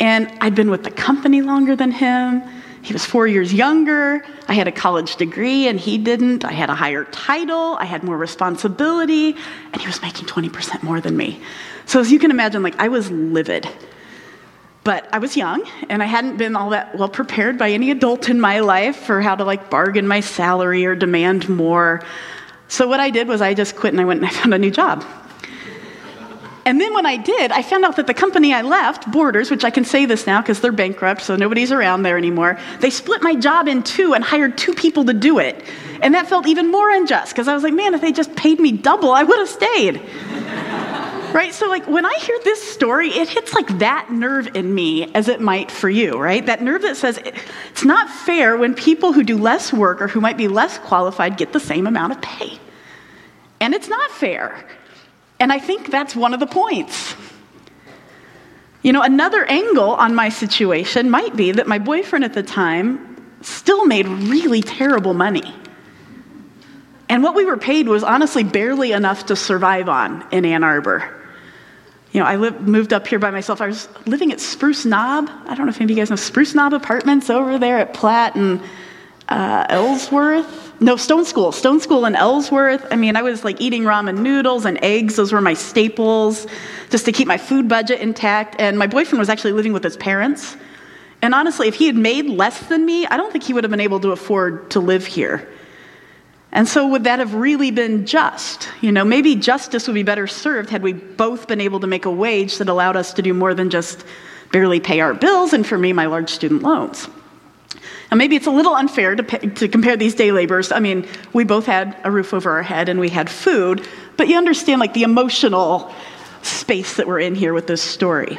And 0.00 0.32
I'd 0.40 0.54
been 0.54 0.70
with 0.70 0.84
the 0.84 0.90
company 0.90 1.42
longer 1.42 1.76
than 1.76 1.92
him. 1.92 2.42
He 2.82 2.92
was 2.92 3.04
four 3.04 3.26
years 3.26 3.54
younger. 3.54 4.24
I 4.48 4.54
had 4.54 4.68
a 4.68 4.72
college 4.72 5.16
degree 5.16 5.68
and 5.68 5.78
he 5.78 5.96
didn't. 5.96 6.44
I 6.44 6.52
had 6.52 6.68
a 6.68 6.74
higher 6.74 7.04
title. 7.04 7.76
I 7.78 7.84
had 7.84 8.02
more 8.02 8.18
responsibility. 8.18 9.36
And 9.72 9.80
he 9.80 9.86
was 9.86 10.02
making 10.02 10.26
20% 10.26 10.82
more 10.82 11.00
than 11.00 11.16
me. 11.16 11.40
So, 11.86 12.00
as 12.00 12.10
you 12.10 12.18
can 12.18 12.30
imagine, 12.30 12.62
like, 12.62 12.78
I 12.78 12.88
was 12.88 13.10
livid. 13.10 13.68
But 14.84 15.08
I 15.12 15.18
was 15.18 15.34
young 15.34 15.66
and 15.88 16.02
I 16.02 16.06
hadn't 16.06 16.36
been 16.36 16.54
all 16.56 16.70
that 16.70 16.96
well 16.96 17.08
prepared 17.08 17.56
by 17.56 17.70
any 17.70 17.90
adult 17.90 18.28
in 18.28 18.38
my 18.38 18.60
life 18.60 18.96
for 18.96 19.22
how 19.22 19.34
to 19.34 19.42
like 19.42 19.70
bargain 19.70 20.06
my 20.06 20.20
salary 20.20 20.84
or 20.84 20.94
demand 20.94 21.48
more. 21.48 22.04
So, 22.68 22.86
what 22.86 23.00
I 23.00 23.08
did 23.08 23.26
was 23.26 23.40
I 23.40 23.54
just 23.54 23.76
quit 23.76 23.94
and 23.94 24.00
I 24.00 24.04
went 24.04 24.20
and 24.20 24.28
I 24.28 24.32
found 24.32 24.52
a 24.52 24.58
new 24.58 24.70
job. 24.70 25.04
And 26.66 26.80
then 26.80 26.94
when 26.94 27.04
I 27.04 27.18
did, 27.18 27.52
I 27.52 27.62
found 27.62 27.84
out 27.84 27.96
that 27.96 28.06
the 28.06 28.14
company 28.14 28.54
I 28.54 28.62
left, 28.62 29.10
Borders, 29.10 29.50
which 29.50 29.64
I 29.64 29.70
can 29.70 29.84
say 29.84 30.06
this 30.06 30.26
now 30.26 30.40
because 30.40 30.60
they're 30.60 30.72
bankrupt, 30.72 31.20
so 31.20 31.36
nobody's 31.36 31.70
around 31.72 32.04
there 32.04 32.16
anymore, 32.16 32.58
they 32.80 32.88
split 32.88 33.22
my 33.22 33.34
job 33.34 33.68
in 33.68 33.82
two 33.82 34.14
and 34.14 34.24
hired 34.24 34.56
two 34.56 34.72
people 34.72 35.04
to 35.04 35.12
do 35.12 35.38
it. 35.38 35.62
And 36.00 36.14
that 36.14 36.26
felt 36.26 36.46
even 36.46 36.70
more 36.70 36.90
unjust 36.90 37.32
because 37.32 37.48
I 37.48 37.54
was 37.54 37.62
like, 37.62 37.74
man, 37.74 37.92
if 37.92 38.00
they 38.00 38.12
just 38.12 38.34
paid 38.34 38.60
me 38.60 38.72
double, 38.72 39.12
I 39.12 39.24
would 39.24 39.38
have 39.38 39.48
stayed. 39.48 40.00
Right? 41.34 41.52
So, 41.52 41.68
like, 41.68 41.86
when 41.88 42.06
I 42.06 42.14
hear 42.20 42.38
this 42.44 42.62
story, 42.62 43.08
it 43.08 43.28
hits 43.28 43.52
like 43.52 43.80
that 43.80 44.10
nerve 44.10 44.54
in 44.54 44.72
me 44.72 45.12
as 45.14 45.26
it 45.26 45.40
might 45.40 45.68
for 45.68 45.90
you, 45.90 46.16
right? 46.16 46.46
That 46.46 46.62
nerve 46.62 46.82
that 46.82 46.96
says 46.96 47.18
it's 47.18 47.84
not 47.84 48.08
fair 48.08 48.56
when 48.56 48.72
people 48.74 49.12
who 49.12 49.24
do 49.24 49.36
less 49.36 49.72
work 49.72 50.00
or 50.00 50.06
who 50.06 50.20
might 50.20 50.36
be 50.36 50.46
less 50.46 50.78
qualified 50.78 51.36
get 51.36 51.52
the 51.52 51.60
same 51.60 51.88
amount 51.88 52.12
of 52.12 52.22
pay. 52.22 52.58
And 53.60 53.74
it's 53.74 53.88
not 53.88 54.12
fair. 54.12 54.64
And 55.40 55.52
I 55.52 55.58
think 55.58 55.90
that's 55.90 56.14
one 56.14 56.34
of 56.34 56.40
the 56.40 56.46
points. 56.46 57.16
You 58.82 58.92
know, 58.92 59.02
another 59.02 59.44
angle 59.44 59.90
on 59.90 60.14
my 60.14 60.28
situation 60.28 61.10
might 61.10 61.34
be 61.34 61.50
that 61.50 61.66
my 61.66 61.80
boyfriend 61.80 62.24
at 62.24 62.34
the 62.34 62.42
time 62.44 63.36
still 63.40 63.86
made 63.86 64.06
really 64.06 64.62
terrible 64.62 65.14
money. 65.14 65.52
And 67.08 67.22
what 67.22 67.34
we 67.34 67.44
were 67.44 67.56
paid 67.56 67.88
was 67.88 68.04
honestly 68.04 68.44
barely 68.44 68.92
enough 68.92 69.26
to 69.26 69.36
survive 69.36 69.88
on 69.88 70.24
in 70.30 70.44
Ann 70.44 70.62
Arbor. 70.62 71.23
You 72.14 72.20
know, 72.20 72.26
I 72.26 72.36
moved 72.36 72.94
up 72.94 73.06
here 73.06 73.18
by 73.18 73.30
myself. 73.30 73.60
I 73.60 73.66
was 73.66 73.86
living 74.06 74.32
at 74.32 74.40
Spruce 74.40 74.86
Knob. 74.86 75.28
I 75.44 75.54
don't 75.54 75.66
know 75.66 75.70
if 75.70 75.76
any 75.76 75.84
of 75.84 75.90
you 75.90 75.96
guys 75.96 76.08
know 76.08 76.16
Spruce 76.16 76.54
Knob 76.54 76.72
Apartments 76.72 77.28
over 77.28 77.58
there 77.58 77.78
at 77.78 77.92
Platt 77.92 78.36
and 78.36 78.62
uh, 79.28 79.66
Ellsworth 79.68 80.64
no, 80.80 80.96
Stone 80.96 81.24
School. 81.24 81.52
Stone 81.52 81.80
School 81.80 82.04
in 82.04 82.16
Ellsworth. 82.16 82.86
I 82.90 82.96
mean, 82.96 83.16
I 83.16 83.22
was 83.22 83.44
like 83.44 83.60
eating 83.60 83.84
ramen 83.84 84.18
noodles 84.18 84.64
and 84.64 84.82
eggs. 84.82 85.16
Those 85.16 85.32
were 85.32 85.40
my 85.40 85.54
staples 85.54 86.46
just 86.90 87.04
to 87.04 87.12
keep 87.12 87.28
my 87.28 87.38
food 87.38 87.68
budget 87.68 88.00
intact. 88.00 88.56
And 88.58 88.78
my 88.78 88.86
boyfriend 88.86 89.20
was 89.20 89.28
actually 89.28 89.52
living 89.52 89.72
with 89.72 89.84
his 89.84 89.96
parents. 89.96 90.56
And 91.22 91.34
honestly, 91.34 91.68
if 91.68 91.74
he 91.74 91.86
had 91.86 91.96
made 91.96 92.26
less 92.26 92.58
than 92.66 92.84
me, 92.84 93.06
I 93.06 93.16
don't 93.16 93.30
think 93.30 93.44
he 93.44 93.52
would 93.52 93.64
have 93.64 93.70
been 93.70 93.80
able 93.80 94.00
to 94.00 94.10
afford 94.10 94.70
to 94.72 94.80
live 94.80 95.06
here. 95.06 95.48
And 96.54 96.68
so, 96.68 96.86
would 96.86 97.04
that 97.04 97.18
have 97.18 97.34
really 97.34 97.72
been 97.72 98.06
just? 98.06 98.68
You 98.80 98.92
know, 98.92 99.04
maybe 99.04 99.34
justice 99.34 99.88
would 99.88 99.94
be 99.94 100.04
better 100.04 100.28
served 100.28 100.70
had 100.70 100.84
we 100.84 100.92
both 100.92 101.48
been 101.48 101.60
able 101.60 101.80
to 101.80 101.88
make 101.88 102.04
a 102.04 102.10
wage 102.10 102.58
that 102.58 102.68
allowed 102.68 102.96
us 102.96 103.12
to 103.14 103.22
do 103.22 103.34
more 103.34 103.54
than 103.54 103.70
just 103.70 104.04
barely 104.52 104.78
pay 104.78 105.00
our 105.00 105.14
bills, 105.14 105.52
and 105.52 105.66
for 105.66 105.76
me, 105.76 105.92
my 105.92 106.06
large 106.06 106.30
student 106.30 106.62
loans. 106.62 107.08
Now, 108.12 108.18
maybe 108.18 108.36
it's 108.36 108.46
a 108.46 108.52
little 108.52 108.76
unfair 108.76 109.16
to, 109.16 109.24
pay, 109.24 109.38
to 109.38 109.66
compare 109.66 109.96
these 109.96 110.14
day 110.14 110.30
laborers. 110.30 110.70
I 110.70 110.78
mean, 110.78 111.08
we 111.32 111.42
both 111.42 111.66
had 111.66 111.96
a 112.04 112.10
roof 112.12 112.32
over 112.32 112.52
our 112.52 112.62
head 112.62 112.88
and 112.88 113.00
we 113.00 113.08
had 113.08 113.28
food, 113.28 113.84
but 114.16 114.28
you 114.28 114.36
understand 114.36 114.78
like 114.78 114.94
the 114.94 115.02
emotional 115.02 115.92
space 116.42 116.96
that 116.96 117.08
we're 117.08 117.18
in 117.18 117.34
here 117.34 117.52
with 117.52 117.66
this 117.66 117.82
story. 117.82 118.38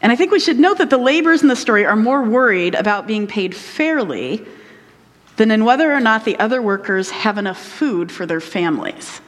And 0.00 0.10
I 0.10 0.16
think 0.16 0.32
we 0.32 0.40
should 0.40 0.58
note 0.58 0.78
that 0.78 0.88
the 0.88 0.96
laborers 0.96 1.42
in 1.42 1.48
the 1.48 1.56
story 1.56 1.84
are 1.84 1.96
more 1.96 2.22
worried 2.22 2.74
about 2.74 3.06
being 3.06 3.26
paid 3.26 3.54
fairly 3.54 4.46
than 5.38 5.50
in 5.52 5.64
whether 5.64 5.92
or 5.94 6.00
not 6.00 6.24
the 6.24 6.38
other 6.38 6.60
workers 6.60 7.10
have 7.10 7.38
enough 7.38 7.58
food 7.58 8.10
for 8.12 8.26
their 8.26 8.40
families. 8.40 9.20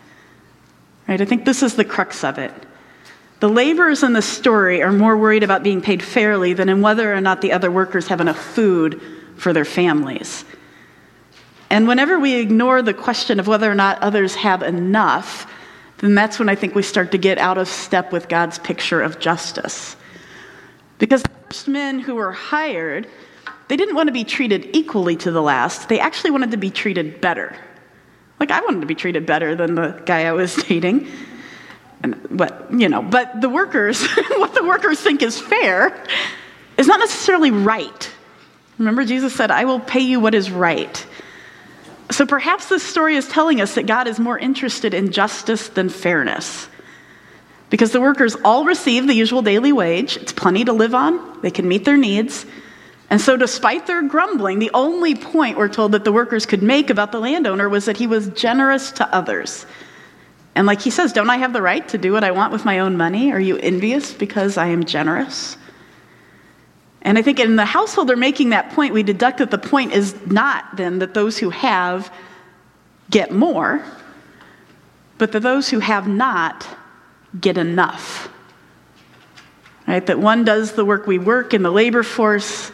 Right? 1.08 1.20
I 1.20 1.24
think 1.24 1.44
this 1.44 1.62
is 1.62 1.76
the 1.76 1.84
crux 1.84 2.24
of 2.24 2.36
it. 2.36 2.52
The 3.38 3.48
laborers 3.48 4.02
in 4.02 4.12
the 4.12 4.20
story 4.20 4.82
are 4.82 4.92
more 4.92 5.16
worried 5.16 5.44
about 5.44 5.62
being 5.62 5.80
paid 5.80 6.02
fairly 6.02 6.52
than 6.52 6.68
in 6.68 6.82
whether 6.82 7.14
or 7.14 7.20
not 7.20 7.40
the 7.40 7.52
other 7.52 7.70
workers 7.70 8.08
have 8.08 8.20
enough 8.20 8.38
food 8.38 9.00
for 9.36 9.52
their 9.52 9.64
families. 9.64 10.44
And 11.70 11.86
whenever 11.86 12.18
we 12.18 12.34
ignore 12.34 12.82
the 12.82 12.92
question 12.92 13.38
of 13.38 13.46
whether 13.46 13.70
or 13.70 13.76
not 13.76 14.02
others 14.02 14.34
have 14.34 14.62
enough, 14.62 15.50
then 15.98 16.16
that's 16.16 16.40
when 16.40 16.48
I 16.48 16.56
think 16.56 16.74
we 16.74 16.82
start 16.82 17.12
to 17.12 17.18
get 17.18 17.38
out 17.38 17.56
of 17.56 17.68
step 17.68 18.12
with 18.12 18.28
God's 18.28 18.58
picture 18.58 19.00
of 19.00 19.20
justice. 19.20 19.96
Because 20.98 21.22
the 21.22 21.30
first 21.46 21.68
men 21.68 22.00
who 22.00 22.16
were 22.16 22.32
hired, 22.32 23.06
they 23.70 23.76
didn't 23.76 23.94
want 23.94 24.08
to 24.08 24.12
be 24.12 24.24
treated 24.24 24.70
equally 24.74 25.14
to 25.14 25.30
the 25.30 25.40
last, 25.40 25.88
they 25.88 26.00
actually 26.00 26.32
wanted 26.32 26.50
to 26.50 26.56
be 26.56 26.70
treated 26.70 27.20
better. 27.20 27.56
Like, 28.40 28.50
I 28.50 28.62
wanted 28.62 28.80
to 28.80 28.86
be 28.86 28.96
treated 28.96 29.26
better 29.26 29.54
than 29.54 29.76
the 29.76 30.02
guy 30.04 30.24
I 30.24 30.32
was 30.32 30.56
dating. 30.68 31.06
And, 32.02 32.20
but, 32.32 32.66
you 32.76 32.88
know, 32.88 33.00
but 33.00 33.40
the 33.40 33.48
workers, 33.48 34.04
what 34.30 34.54
the 34.54 34.64
workers 34.64 34.98
think 34.98 35.22
is 35.22 35.40
fair 35.40 36.04
is 36.78 36.88
not 36.88 36.98
necessarily 36.98 37.52
right. 37.52 38.10
Remember, 38.76 39.04
Jesus 39.04 39.36
said, 39.36 39.52
I 39.52 39.66
will 39.66 39.78
pay 39.78 40.00
you 40.00 40.18
what 40.18 40.34
is 40.34 40.50
right. 40.50 41.06
So 42.10 42.26
perhaps 42.26 42.68
this 42.68 42.82
story 42.82 43.14
is 43.14 43.28
telling 43.28 43.60
us 43.60 43.76
that 43.76 43.86
God 43.86 44.08
is 44.08 44.18
more 44.18 44.36
interested 44.36 44.94
in 44.94 45.12
justice 45.12 45.68
than 45.68 45.90
fairness. 45.90 46.66
Because 47.68 47.92
the 47.92 48.00
workers 48.00 48.34
all 48.44 48.64
receive 48.64 49.06
the 49.06 49.14
usual 49.14 49.42
daily 49.42 49.72
wage, 49.72 50.16
it's 50.16 50.32
plenty 50.32 50.64
to 50.64 50.72
live 50.72 50.92
on, 50.92 51.40
they 51.42 51.52
can 51.52 51.68
meet 51.68 51.84
their 51.84 51.96
needs. 51.96 52.46
And 53.10 53.20
so, 53.20 53.36
despite 53.36 53.88
their 53.88 54.02
grumbling, 54.02 54.60
the 54.60 54.70
only 54.72 55.16
point 55.16 55.58
we're 55.58 55.68
told 55.68 55.92
that 55.92 56.04
the 56.04 56.12
workers 56.12 56.46
could 56.46 56.62
make 56.62 56.90
about 56.90 57.10
the 57.10 57.18
landowner 57.18 57.68
was 57.68 57.84
that 57.86 57.96
he 57.96 58.06
was 58.06 58.28
generous 58.28 58.92
to 58.92 59.14
others. 59.14 59.66
And 60.54 60.66
like 60.66 60.80
he 60.80 60.90
says, 60.90 61.12
don't 61.12 61.30
I 61.30 61.36
have 61.36 61.52
the 61.52 61.62
right 61.62 61.86
to 61.88 61.98
do 61.98 62.12
what 62.12 62.22
I 62.22 62.30
want 62.30 62.52
with 62.52 62.64
my 62.64 62.78
own 62.78 62.96
money? 62.96 63.32
Are 63.32 63.40
you 63.40 63.56
envious 63.56 64.12
because 64.12 64.56
I 64.56 64.66
am 64.66 64.84
generous? 64.84 65.56
And 67.02 67.18
I 67.18 67.22
think 67.22 67.40
in 67.40 67.56
the 67.56 67.64
household 67.64 68.08
they're 68.08 68.16
making 68.16 68.50
that 68.50 68.70
point, 68.72 68.94
we 68.94 69.02
deduct 69.02 69.38
that 69.38 69.50
the 69.50 69.58
point 69.58 69.92
is 69.92 70.14
not 70.26 70.76
then 70.76 70.98
that 71.00 71.14
those 71.14 71.38
who 71.38 71.50
have 71.50 72.12
get 73.10 73.32
more, 73.32 73.84
but 75.18 75.32
that 75.32 75.40
those 75.40 75.68
who 75.68 75.80
have 75.80 76.06
not 76.06 76.66
get 77.40 77.58
enough. 77.58 78.28
Right? 79.86 80.04
That 80.06 80.18
one 80.18 80.44
does 80.44 80.72
the 80.72 80.84
work 80.84 81.06
we 81.06 81.18
work 81.18 81.54
in 81.54 81.62
the 81.62 81.72
labor 81.72 82.02
force, 82.02 82.70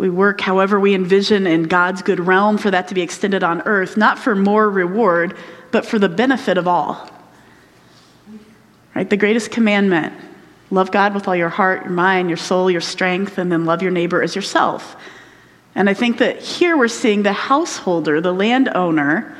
we 0.00 0.10
work 0.10 0.40
however 0.40 0.80
we 0.80 0.94
envision 0.94 1.46
in 1.46 1.64
God's 1.64 2.02
good 2.02 2.20
realm 2.20 2.58
for 2.58 2.70
that 2.70 2.88
to 2.88 2.94
be 2.94 3.02
extended 3.02 3.44
on 3.44 3.62
earth, 3.62 3.96
not 3.96 4.18
for 4.18 4.34
more 4.34 4.68
reward, 4.68 5.36
but 5.70 5.86
for 5.86 5.98
the 5.98 6.08
benefit 6.08 6.58
of 6.58 6.66
all. 6.66 7.08
Right? 8.94 9.08
The 9.08 9.16
greatest 9.16 9.50
commandment 9.50 10.14
Love 10.70 10.92
God 10.92 11.14
with 11.14 11.26
all 11.26 11.34
your 11.34 11.48
heart, 11.48 11.84
your 11.84 11.92
mind, 11.92 12.30
your 12.30 12.36
soul, 12.36 12.70
your 12.70 12.80
strength, 12.80 13.38
and 13.38 13.50
then 13.50 13.64
love 13.64 13.82
your 13.82 13.90
neighbor 13.90 14.22
as 14.22 14.36
yourself. 14.36 14.96
And 15.74 15.90
I 15.90 15.94
think 15.94 16.18
that 16.18 16.40
here 16.40 16.76
we're 16.76 16.88
seeing 16.88 17.22
the 17.22 17.32
householder, 17.32 18.20
the 18.20 18.32
landowner, 18.32 19.36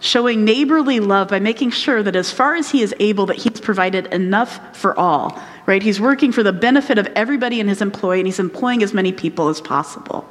showing 0.00 0.44
neighborly 0.44 1.00
love 1.00 1.28
by 1.28 1.38
making 1.38 1.70
sure 1.70 2.02
that 2.02 2.16
as 2.16 2.30
far 2.30 2.54
as 2.54 2.70
he 2.70 2.82
is 2.82 2.94
able 3.00 3.26
that 3.26 3.36
he's 3.36 3.60
provided 3.60 4.06
enough 4.08 4.76
for 4.76 4.98
all 4.98 5.40
right? 5.66 5.82
He's 5.82 6.00
working 6.00 6.30
for 6.30 6.42
the 6.42 6.52
benefit 6.52 6.98
of 6.98 7.06
everybody 7.16 7.58
in 7.58 7.68
his 7.68 7.80
employ 7.80 8.18
and 8.18 8.26
he's 8.26 8.38
employing 8.38 8.82
as 8.82 8.92
many 8.92 9.12
people 9.12 9.48
as 9.48 9.60
possible. 9.60 10.28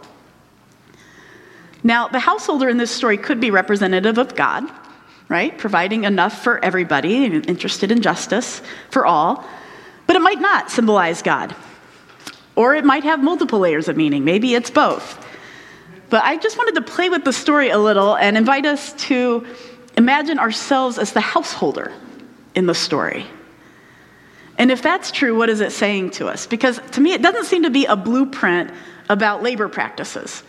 Now 1.84 2.08
the 2.08 2.20
householder 2.20 2.70
in 2.70 2.78
this 2.78 2.92
story 2.92 3.18
could 3.18 3.40
be 3.40 3.52
representative 3.52 4.18
of 4.18 4.36
god 4.36 4.64
right? 5.30 5.58
Providing 5.58 6.04
enough 6.04 6.44
for 6.44 6.64
everybody 6.64 7.26
interested 7.26 7.92
in 7.92 8.02
justice 8.02 8.62
for 8.92 9.06
all 9.06 9.44
but 10.06 10.16
it 10.16 10.22
might 10.22 10.40
not 10.40 10.70
symbolize 10.70 11.22
god. 11.22 11.56
Or 12.56 12.76
it 12.76 12.86
might 12.86 13.04
have 13.04 13.24
multiple 13.24 13.60
layers 13.60 13.88
of 13.88 13.98
meaning. 13.98 14.24
Maybe 14.24 14.54
it's 14.54 14.70
both 14.70 15.26
but 16.14 16.24
I 16.24 16.38
just 16.38 16.60
wanted 16.60 16.76
to 16.76 16.84
play 16.84 17.10
with 17.10 17.24
the 17.24 17.34
story 17.34 17.72
a 17.72 17.80
little 17.80 18.16
and 18.16 18.38
invite 18.38 18.68
us 18.68 18.94
to 19.08 19.48
imagine 19.98 20.38
ourselves 20.38 21.00
as 21.00 21.12
the 21.12 21.22
householder 21.22 21.92
in 22.54 22.68
the 22.68 22.76
story. 22.76 23.26
And 24.60 24.70
if 24.70 24.84
that's 24.84 25.10
true, 25.10 25.36
what 25.36 25.50
is 25.50 25.60
it 25.60 25.72
saying 25.72 26.12
to 26.12 26.28
us? 26.28 26.46
Because 26.46 26.80
to 26.92 27.02
me, 27.02 27.14
it 27.14 27.24
doesn't 27.24 27.46
seem 27.46 27.64
to 27.64 27.72
be 27.72 27.86
a 27.86 27.96
blueprint 27.96 28.70
about 29.10 29.42
labor 29.42 29.68
practices. 29.68 30.44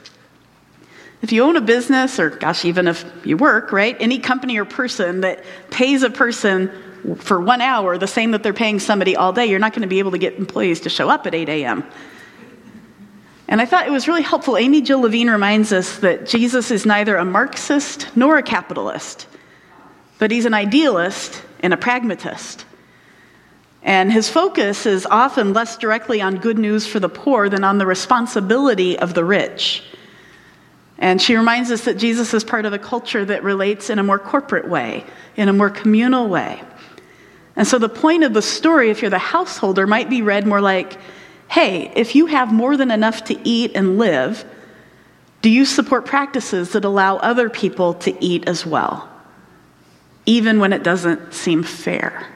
If 1.23 1.33
you 1.33 1.43
own 1.43 1.57
a 1.57 1.63
business, 1.63 2.21
or 2.21 2.29
gosh, 2.29 2.67
even 2.67 2.87
if 2.87 3.03
you 3.25 3.39
work, 3.39 3.73
right, 3.73 3.97
any 3.99 4.19
company 4.19 4.59
or 4.59 4.67
person 4.67 5.23
that 5.23 5.43
pays 5.71 6.03
a 6.03 6.11
person 6.11 6.71
for 7.17 7.41
one 7.41 7.63
hour 7.63 7.97
the 7.97 8.07
same 8.07 8.33
that 8.33 8.43
they're 8.43 8.53
paying 8.53 8.81
somebody 8.81 9.17
all 9.17 9.33
day, 9.33 9.47
you're 9.47 9.59
not 9.61 9.73
going 9.73 9.81
to 9.81 9.89
be 9.89 10.01
able 10.01 10.11
to 10.11 10.19
get 10.19 10.35
employees 10.35 10.81
to 10.81 10.91
show 10.91 11.09
up 11.09 11.27
at 11.27 11.35
8 11.35 11.49
a.m. 11.49 11.85
And 13.47 13.61
I 13.61 13.67
thought 13.67 13.87
it 13.87 13.91
was 13.93 14.09
really 14.09 14.23
helpful. 14.23 14.57
Amy 14.57 14.81
Jill 14.81 15.01
Levine 15.01 15.29
reminds 15.29 15.73
us 15.73 15.99
that 15.99 16.27
Jesus 16.27 16.71
is 16.71 16.87
neither 16.87 17.17
a 17.17 17.25
Marxist 17.25 18.09
nor 18.17 18.39
a 18.39 18.43
capitalist, 18.43 19.27
but 20.19 20.31
he's 20.31 20.47
an 20.47 20.55
idealist 20.55 21.43
and 21.61 21.73
a 21.75 21.77
pragmatist. 21.77 22.65
And 23.83 24.11
his 24.11 24.31
focus 24.31 24.87
is 24.87 25.07
often 25.07 25.53
less 25.53 25.77
directly 25.77 26.23
on 26.23 26.37
good 26.37 26.59
news 26.59 26.87
for 26.87 27.01
the 27.01 27.09
poor 27.09 27.51
than 27.51 27.65
on 27.65 27.77
the 27.77 27.85
responsibility 27.85 28.99
of 28.99 29.13
the 29.13 29.25
rich. 29.25 29.83
And 30.97 31.21
she 31.21 31.37
reminds 31.37 31.71
us 31.71 31.85
that 31.85 31.99
Jesus 31.99 32.33
is 32.33 32.45
part 32.45 32.65
of 32.65 32.73
a 32.73 32.79
culture 32.79 33.25
that 33.27 33.43
relates 33.43 33.91
in 33.91 33.99
a 33.99 34.03
more 34.03 34.19
corporate 34.19 34.67
way, 34.67 35.05
in 35.37 35.51
a 35.51 35.53
more 35.53 35.69
communal 35.69 36.29
way. 36.29 36.63
And 37.57 37.67
so 37.67 37.79
the 37.79 37.91
point 37.91 38.25
of 38.25 38.33
the 38.33 38.43
story, 38.43 38.91
if 38.91 39.03
you're 39.03 39.11
the 39.11 39.19
householder, 39.19 39.87
might 39.87 40.09
be 40.09 40.23
read 40.23 40.47
more 40.47 40.63
like 40.63 40.99
hey, 41.49 41.93
if 41.95 42.15
you 42.15 42.27
have 42.27 42.53
more 42.53 42.77
than 42.77 42.91
enough 42.91 43.25
to 43.25 43.39
eat 43.49 43.73
and 43.75 43.99
live, 43.99 44.45
do 45.43 45.51
you 45.51 45.65
support 45.65 46.07
practices 46.07 46.73
that 46.73 46.85
allow 46.85 47.17
other 47.17 47.51
people 47.51 47.95
to 47.95 48.25
eat 48.25 48.49
as 48.49 48.65
well, 48.65 49.09
even 50.27 50.59
when 50.59 50.73
it 50.73 50.83
doesn't 50.83 51.35
seem 51.35 51.63
fair? 51.63 52.27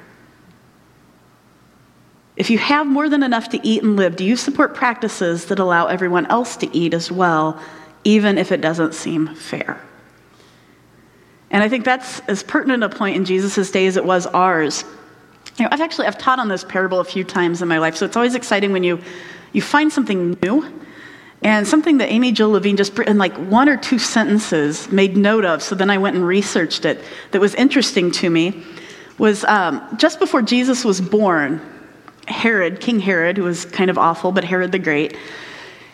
If 2.36 2.50
you 2.50 2.58
have 2.58 2.86
more 2.86 3.08
than 3.08 3.22
enough 3.24 3.48
to 3.48 3.66
eat 3.66 3.82
and 3.82 3.96
live, 3.96 4.14
do 4.14 4.24
you 4.24 4.36
support 4.36 4.74
practices 4.74 5.46
that 5.46 5.58
allow 5.58 5.86
everyone 5.86 6.26
else 6.26 6.56
to 6.58 6.76
eat 6.76 6.94
as 6.94 7.10
well, 7.10 7.60
even 8.04 8.38
if 8.38 8.52
it 8.52 8.60
doesn't 8.60 8.94
seem 8.94 9.34
fair? 9.34 9.80
And 11.50 11.62
I 11.62 11.68
think 11.68 11.84
that's 11.84 12.20
as 12.28 12.42
pertinent 12.42 12.84
a 12.84 12.88
point 12.88 13.16
in 13.16 13.24
Jesus' 13.24 13.70
day 13.70 13.86
as 13.86 13.96
it 13.96 14.04
was 14.04 14.26
ours. 14.26 14.84
You 15.58 15.64
know, 15.64 15.70
I've 15.72 15.80
actually 15.80 16.06
I've 16.06 16.18
taught 16.18 16.38
on 16.38 16.48
this 16.48 16.62
parable 16.62 17.00
a 17.00 17.04
few 17.04 17.24
times 17.24 17.62
in 17.62 17.68
my 17.68 17.78
life, 17.78 17.96
so 17.96 18.06
it's 18.06 18.16
always 18.16 18.36
exciting 18.36 18.72
when 18.72 18.84
you 18.84 19.00
you 19.52 19.60
find 19.60 19.92
something 19.92 20.38
new 20.40 20.64
and 21.42 21.66
something 21.66 21.98
that 21.98 22.10
Amy 22.10 22.30
Jill 22.30 22.50
Levine 22.50 22.76
just 22.76 22.96
in 22.98 23.18
like 23.18 23.34
one 23.36 23.68
or 23.68 23.76
two 23.76 23.98
sentences 23.98 24.90
made 24.92 25.16
note 25.16 25.44
of. 25.44 25.62
So 25.62 25.74
then 25.74 25.90
I 25.90 25.98
went 25.98 26.14
and 26.14 26.24
researched 26.24 26.84
it. 26.84 27.00
That 27.32 27.40
was 27.40 27.54
interesting 27.56 28.10
to 28.12 28.30
me 28.30 28.62
was 29.18 29.44
um, 29.44 29.84
just 29.96 30.20
before 30.20 30.42
Jesus 30.42 30.84
was 30.84 31.00
born. 31.00 31.60
Herod, 32.28 32.80
King 32.80 33.00
Herod, 33.00 33.36
who 33.36 33.42
was 33.42 33.64
kind 33.64 33.90
of 33.90 33.98
awful, 33.98 34.32
but 34.32 34.44
Herod 34.44 34.70
the 34.70 34.78
Great, 34.78 35.16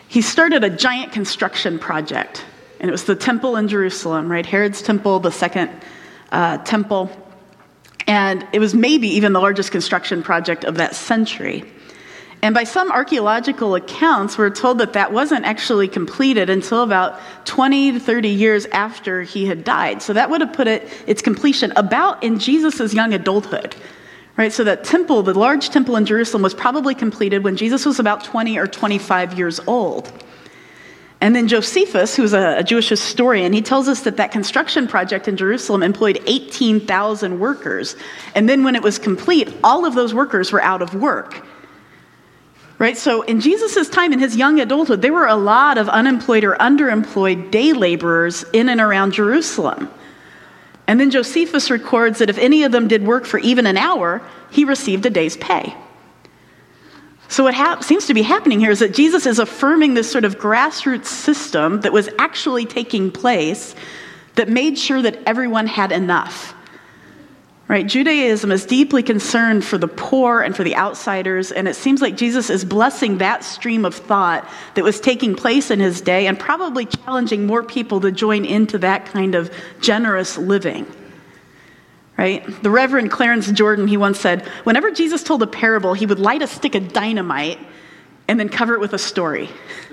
he 0.09 0.21
started 0.21 0.63
a 0.63 0.69
giant 0.69 1.11
construction 1.11 1.79
project, 1.79 2.43
and 2.79 2.89
it 2.89 2.91
was 2.91 3.05
the 3.05 3.15
temple 3.15 3.55
in 3.55 3.67
Jerusalem, 3.67 4.29
right? 4.29 4.45
Herod's 4.45 4.81
temple, 4.81 5.21
the 5.21 5.31
second 5.31 5.71
uh, 6.31 6.57
temple 6.59 7.09
and 8.07 8.47
it 8.53 8.59
was 8.59 8.73
maybe 8.73 9.07
even 9.07 9.33
the 9.33 9.39
largest 9.39 9.71
construction 9.71 10.21
project 10.21 10.63
of 10.63 10.75
that 10.75 10.95
century. 10.95 11.63
And 12.41 12.53
by 12.53 12.63
some 12.63 12.91
archaeological 12.91 13.73
accounts, 13.73 14.37
we're 14.37 14.51
told 14.51 14.77
that 14.77 14.93
that 14.93 15.11
wasn't 15.11 15.45
actually 15.45 15.87
completed 15.87 16.47
until 16.47 16.83
about 16.83 17.19
20 17.45 17.93
to 17.93 17.99
30 17.99 18.29
years 18.29 18.67
after 18.67 19.23
he 19.23 19.47
had 19.47 19.63
died. 19.63 20.03
So 20.03 20.13
that 20.13 20.29
would 20.29 20.41
have 20.41 20.53
put 20.53 20.67
it, 20.67 20.87
its 21.07 21.23
completion 21.23 21.73
about 21.75 22.21
in 22.21 22.37
Jesus' 22.37 22.93
young 22.93 23.13
adulthood. 23.13 23.75
Right, 24.37 24.51
so 24.51 24.65
that 24.65 24.83
temple, 24.83 25.23
the 25.23 25.33
large 25.33 25.69
temple 25.69 25.95
in 25.95 26.05
Jerusalem, 26.05 26.43
was 26.43 26.53
probably 26.53 26.93
completed 26.93 27.43
when 27.43 27.55
Jesus 27.55 27.85
was 27.85 27.99
about 27.99 28.25
20 28.25 28.57
or 28.57 28.67
25 28.67 29.37
years 29.37 29.61
old. 29.65 30.11
And 31.21 31.35
then 31.35 31.47
Josephus, 31.47 32.15
who's 32.15 32.33
a, 32.33 32.57
a, 32.59 32.63
Jewish 32.63 32.89
historian, 32.89 33.53
he 33.53 33.61
tells 33.61 33.87
us 33.87 34.01
that 34.01 34.17
that 34.17 34.31
construction 34.31 34.87
project 34.87 35.27
in 35.27 35.37
Jerusalem 35.37 35.81
employed 35.81 36.21
18,000 36.25 37.39
workers. 37.39 37.95
And 38.35 38.49
then 38.49 38.63
when 38.63 38.75
it 38.75 38.83
was 38.83 38.99
complete, 38.99 39.51
all 39.63 39.85
of 39.85 39.95
those 39.95 40.13
workers 40.13 40.51
were 40.51 40.61
out 40.61 40.81
of 40.81 40.93
work. 40.93 41.45
Right? 42.77 42.97
So 42.97 43.21
in 43.21 43.39
Jesus' 43.39 43.89
time, 43.89 44.11
in 44.11 44.19
his 44.19 44.35
young 44.35 44.59
adulthood, 44.59 45.01
there 45.01 45.13
were 45.13 45.27
a 45.27 45.35
lot 45.35 45.77
of 45.77 45.87
unemployed 45.87 46.43
or 46.43 46.55
underemployed 46.55 47.49
day 47.49 47.71
laborers 47.71 48.43
in 48.51 48.67
and 48.67 48.81
around 48.81 49.13
Jerusalem. 49.13 49.89
And 50.85 50.99
then 50.99 51.09
Josephus 51.09 51.71
records 51.71 52.19
that 52.19 52.29
if 52.29 52.37
any 52.37 52.63
of 52.63 52.73
them 52.73 52.89
did 52.89 53.05
work 53.05 53.25
for 53.25 53.39
even 53.39 53.65
an 53.65 53.77
hour, 53.77 54.21
he 54.51 54.65
received 54.65 55.05
a 55.05 55.09
day's 55.09 55.37
pay. 55.37 55.73
So, 57.27 57.43
what 57.43 57.53
ha- 57.53 57.79
seems 57.81 58.07
to 58.07 58.13
be 58.13 58.21
happening 58.21 58.59
here 58.59 58.71
is 58.71 58.79
that 58.79 58.93
Jesus 58.93 59.25
is 59.25 59.39
affirming 59.39 59.93
this 59.93 60.11
sort 60.11 60.25
of 60.25 60.37
grassroots 60.37 61.05
system 61.05 61.81
that 61.81 61.91
was 61.91 62.09
actually 62.19 62.65
taking 62.65 63.11
place 63.11 63.75
that 64.35 64.49
made 64.49 64.77
sure 64.77 65.01
that 65.01 65.17
everyone 65.25 65.67
had 65.67 65.91
enough. 65.91 66.53
Right? 67.67 67.87
Judaism 67.87 68.51
is 68.51 68.63
deeply 68.63 69.01
concerned 69.01 69.65
for 69.65 69.79
the 69.79 69.87
poor 69.87 70.41
and 70.41 70.55
for 70.55 70.63
the 70.63 70.75
outsiders, 70.75 71.51
and 71.51 71.67
it 71.67 71.75
seems 71.75 71.99
like 71.99 72.15
Jesus 72.15 72.51
is 72.51 72.63
blessing 72.63 73.17
that 73.17 73.43
stream 73.43 73.85
of 73.85 73.95
thought 73.95 74.47
that 74.75 74.83
was 74.83 74.99
taking 74.99 75.35
place 75.35 75.71
in 75.71 75.79
his 75.79 75.99
day 75.99 76.27
and 76.27 76.39
probably 76.39 76.85
challenging 76.85 77.47
more 77.47 77.63
people 77.63 78.01
to 78.01 78.11
join 78.11 78.45
into 78.45 78.77
that 78.77 79.07
kind 79.07 79.33
of 79.33 79.51
generous 79.81 80.37
living 80.37 80.85
right? 82.17 82.63
The 82.63 82.69
Reverend 82.69 83.11
Clarence 83.11 83.51
Jordan, 83.51 83.87
he 83.87 83.97
once 83.97 84.19
said, 84.19 84.43
whenever 84.63 84.91
Jesus 84.91 85.23
told 85.23 85.43
a 85.43 85.47
parable, 85.47 85.93
he 85.93 86.05
would 86.05 86.19
light 86.19 86.41
a 86.41 86.47
stick 86.47 86.75
of 86.75 86.93
dynamite 86.93 87.59
and 88.27 88.39
then 88.39 88.49
cover 88.49 88.73
it 88.73 88.79
with 88.79 88.93
a 88.93 88.97
story. 88.97 89.49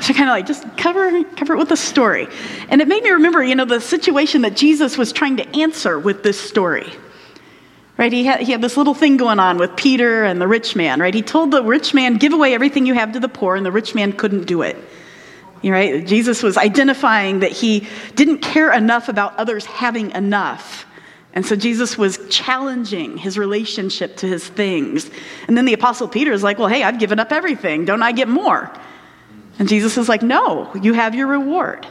so 0.00 0.14
kind 0.14 0.28
of 0.28 0.28
like 0.28 0.46
just 0.46 0.64
cover 0.76 1.24
cover 1.24 1.54
it 1.54 1.58
with 1.58 1.72
a 1.72 1.76
story. 1.76 2.28
And 2.68 2.80
it 2.80 2.88
made 2.88 3.02
me 3.02 3.10
remember, 3.10 3.42
you 3.42 3.54
know, 3.54 3.64
the 3.64 3.80
situation 3.80 4.42
that 4.42 4.56
Jesus 4.56 4.96
was 4.96 5.12
trying 5.12 5.36
to 5.38 5.56
answer 5.56 5.98
with 5.98 6.22
this 6.22 6.40
story. 6.40 6.90
Right? 7.96 8.12
He 8.12 8.24
had, 8.24 8.40
he 8.40 8.52
had 8.52 8.62
this 8.62 8.76
little 8.76 8.94
thing 8.94 9.16
going 9.16 9.40
on 9.40 9.58
with 9.58 9.74
Peter 9.74 10.22
and 10.22 10.40
the 10.40 10.46
rich 10.46 10.76
man, 10.76 11.00
right? 11.00 11.12
He 11.12 11.22
told 11.22 11.50
the 11.50 11.64
rich 11.64 11.94
man, 11.94 12.14
give 12.14 12.32
away 12.32 12.54
everything 12.54 12.86
you 12.86 12.94
have 12.94 13.10
to 13.14 13.20
the 13.20 13.28
poor, 13.28 13.56
and 13.56 13.66
the 13.66 13.72
rich 13.72 13.92
man 13.92 14.12
couldn't 14.12 14.44
do 14.44 14.62
it. 14.62 14.76
You 15.62 15.72
Right? 15.72 16.06
Jesus 16.06 16.40
was 16.40 16.56
identifying 16.56 17.40
that 17.40 17.50
he 17.50 17.88
didn't 18.14 18.38
care 18.38 18.72
enough 18.72 19.08
about 19.08 19.36
others 19.36 19.64
having 19.64 20.12
enough 20.12 20.86
and 21.34 21.44
so 21.44 21.56
Jesus 21.56 21.98
was 21.98 22.18
challenging 22.30 23.16
his 23.16 23.38
relationship 23.38 24.16
to 24.18 24.26
his 24.26 24.46
things. 24.46 25.10
And 25.46 25.56
then 25.56 25.66
the 25.66 25.74
Apostle 25.74 26.08
Peter 26.08 26.32
is 26.32 26.42
like, 26.42 26.58
Well, 26.58 26.68
hey, 26.68 26.82
I've 26.82 26.98
given 26.98 27.20
up 27.20 27.32
everything. 27.32 27.84
Don't 27.84 28.02
I 28.02 28.12
get 28.12 28.28
more? 28.28 28.72
And 29.58 29.68
Jesus 29.68 29.98
is 29.98 30.08
like, 30.08 30.22
No, 30.22 30.72
you 30.74 30.94
have 30.94 31.14
your 31.14 31.26
reward. 31.26 31.86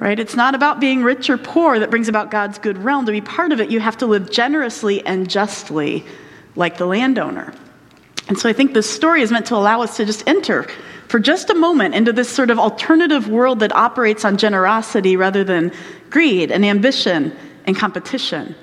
Right? 0.00 0.18
It's 0.18 0.34
not 0.34 0.56
about 0.56 0.80
being 0.80 1.04
rich 1.04 1.30
or 1.30 1.38
poor 1.38 1.78
that 1.78 1.90
brings 1.90 2.08
about 2.08 2.32
God's 2.32 2.58
good 2.58 2.76
realm. 2.76 3.06
To 3.06 3.12
be 3.12 3.20
part 3.20 3.52
of 3.52 3.60
it, 3.60 3.70
you 3.70 3.78
have 3.78 3.98
to 3.98 4.06
live 4.06 4.30
generously 4.30 5.06
and 5.06 5.30
justly 5.30 6.04
like 6.56 6.76
the 6.76 6.86
landowner. 6.86 7.54
And 8.26 8.36
so 8.36 8.48
I 8.48 8.52
think 8.52 8.74
this 8.74 8.90
story 8.90 9.22
is 9.22 9.30
meant 9.30 9.46
to 9.46 9.54
allow 9.54 9.82
us 9.82 9.96
to 9.98 10.04
just 10.04 10.26
enter 10.26 10.66
for 11.06 11.20
just 11.20 11.50
a 11.50 11.54
moment 11.54 11.94
into 11.94 12.12
this 12.12 12.28
sort 12.28 12.50
of 12.50 12.58
alternative 12.58 13.28
world 13.28 13.60
that 13.60 13.72
operates 13.72 14.24
on 14.24 14.38
generosity 14.38 15.16
rather 15.16 15.44
than 15.44 15.72
greed 16.10 16.50
and 16.50 16.64
ambition 16.64 17.36
and 17.66 17.76
competition. 17.76 18.54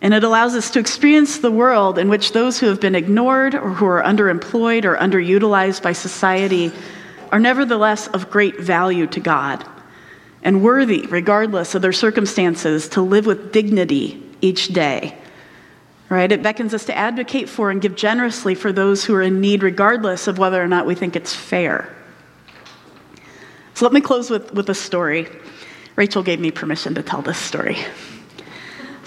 And 0.00 0.12
it 0.14 0.24
allows 0.24 0.54
us 0.54 0.70
to 0.72 0.80
experience 0.80 1.38
the 1.38 1.50
world 1.50 1.98
in 1.98 2.08
which 2.08 2.32
those 2.32 2.58
who 2.58 2.66
have 2.66 2.80
been 2.80 2.96
ignored 2.96 3.54
or 3.54 3.70
who 3.70 3.86
are 3.86 4.02
underemployed 4.02 4.84
or 4.84 4.96
underutilized 4.96 5.82
by 5.82 5.92
society 5.92 6.72
are 7.30 7.38
nevertheless 7.38 8.08
of 8.08 8.28
great 8.28 8.58
value 8.58 9.06
to 9.06 9.20
God 9.20 9.64
and 10.42 10.62
worthy, 10.62 11.06
regardless 11.06 11.74
of 11.74 11.82
their 11.82 11.92
circumstances, 11.92 12.88
to 12.88 13.00
live 13.00 13.26
with 13.26 13.52
dignity 13.52 14.20
each 14.40 14.68
day. 14.68 15.16
right? 16.08 16.30
It 16.30 16.42
beckons 16.42 16.74
us 16.74 16.84
to 16.86 16.96
advocate 16.96 17.48
for 17.48 17.70
and 17.70 17.80
give 17.80 17.94
generously 17.94 18.54
for 18.54 18.72
those 18.72 19.04
who 19.04 19.14
are 19.14 19.22
in 19.22 19.40
need, 19.40 19.62
regardless 19.62 20.26
of 20.26 20.36
whether 20.36 20.62
or 20.62 20.68
not 20.68 20.84
we 20.84 20.94
think 20.94 21.16
it's 21.16 21.34
fair. 21.34 21.94
So 23.74 23.86
let 23.86 23.94
me 23.94 24.00
close 24.00 24.28
with, 24.28 24.52
with 24.52 24.68
a 24.68 24.74
story. 24.74 25.28
Rachel 25.96 26.22
gave 26.22 26.40
me 26.40 26.50
permission 26.50 26.94
to 26.96 27.02
tell 27.02 27.22
this 27.22 27.38
story. 27.38 27.78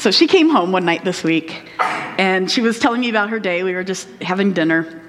So 0.06 0.12
she 0.12 0.28
came 0.28 0.50
home 0.52 0.72
one 0.72 0.86
night 0.86 1.04
this 1.04 1.24
week 1.24 1.64
and 1.80 2.52
she 2.52 2.62
was 2.62 2.78
telling 2.78 3.02
me 3.02 3.10
about 3.10 3.32
her 3.32 3.40
day. 3.40 3.64
We 3.64 3.74
were 3.74 3.84
just 3.84 4.08
having 4.22 4.54
dinner. 4.54 5.02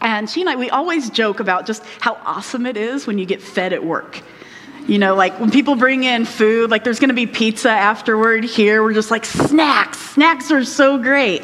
And 0.00 0.30
she 0.30 0.42
and 0.42 0.48
I, 0.48 0.54
we 0.54 0.70
always 0.70 1.10
joke 1.10 1.40
about 1.40 1.66
just 1.66 1.84
how 1.98 2.16
awesome 2.24 2.64
it 2.66 2.76
is 2.76 3.04
when 3.04 3.18
you 3.18 3.26
get 3.26 3.42
fed 3.42 3.72
at 3.72 3.84
work. 3.84 4.20
You 4.86 5.00
know, 5.00 5.16
like 5.16 5.40
when 5.40 5.50
people 5.50 5.74
bring 5.74 6.04
in 6.04 6.24
food, 6.24 6.70
like 6.70 6.84
there's 6.84 7.00
gonna 7.00 7.14
be 7.14 7.26
pizza 7.26 7.70
afterward 7.70 8.44
here, 8.44 8.84
we're 8.84 8.94
just 8.94 9.10
like, 9.10 9.24
snacks, 9.24 9.98
snacks 9.98 10.52
are 10.52 10.64
so 10.64 10.98
great. 10.98 11.42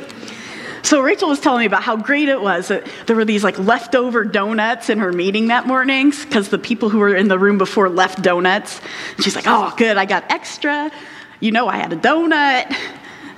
So 0.85 1.01
Rachel 1.01 1.29
was 1.29 1.41
telling 1.41 1.59
me 1.59 1.67
about 1.67 1.83
how 1.83 1.97
great 1.97 2.29
it 2.29 2.41
was 2.41 2.69
that 2.69 2.87
there 3.07 3.17
were 3.17 3.25
these 3.25 3.43
like 3.43 3.59
leftover 3.59 4.25
donuts 4.25 4.89
in 4.89 5.01
her 5.01 5.13
meeting 5.13 5.49
that 5.49 5.67
morning 5.67 6.11
because 6.11 6.49
the 6.49 6.61
people 6.61 6.91
who 6.91 7.01
were 7.01 7.13
in 7.13 7.27
the 7.27 7.41
room 7.41 7.59
before 7.59 7.89
left 7.89 8.23
donuts. 8.23 8.81
And 9.17 9.25
she's 9.25 9.35
like, 9.35 9.49
oh, 9.49 9.75
good, 9.77 9.97
I 9.97 10.05
got 10.05 10.31
extra. 10.31 10.93
You 11.41 11.53
know, 11.53 11.69
I 11.69 11.77
had 11.77 11.93
a 11.93 11.97
donut. 11.97 12.75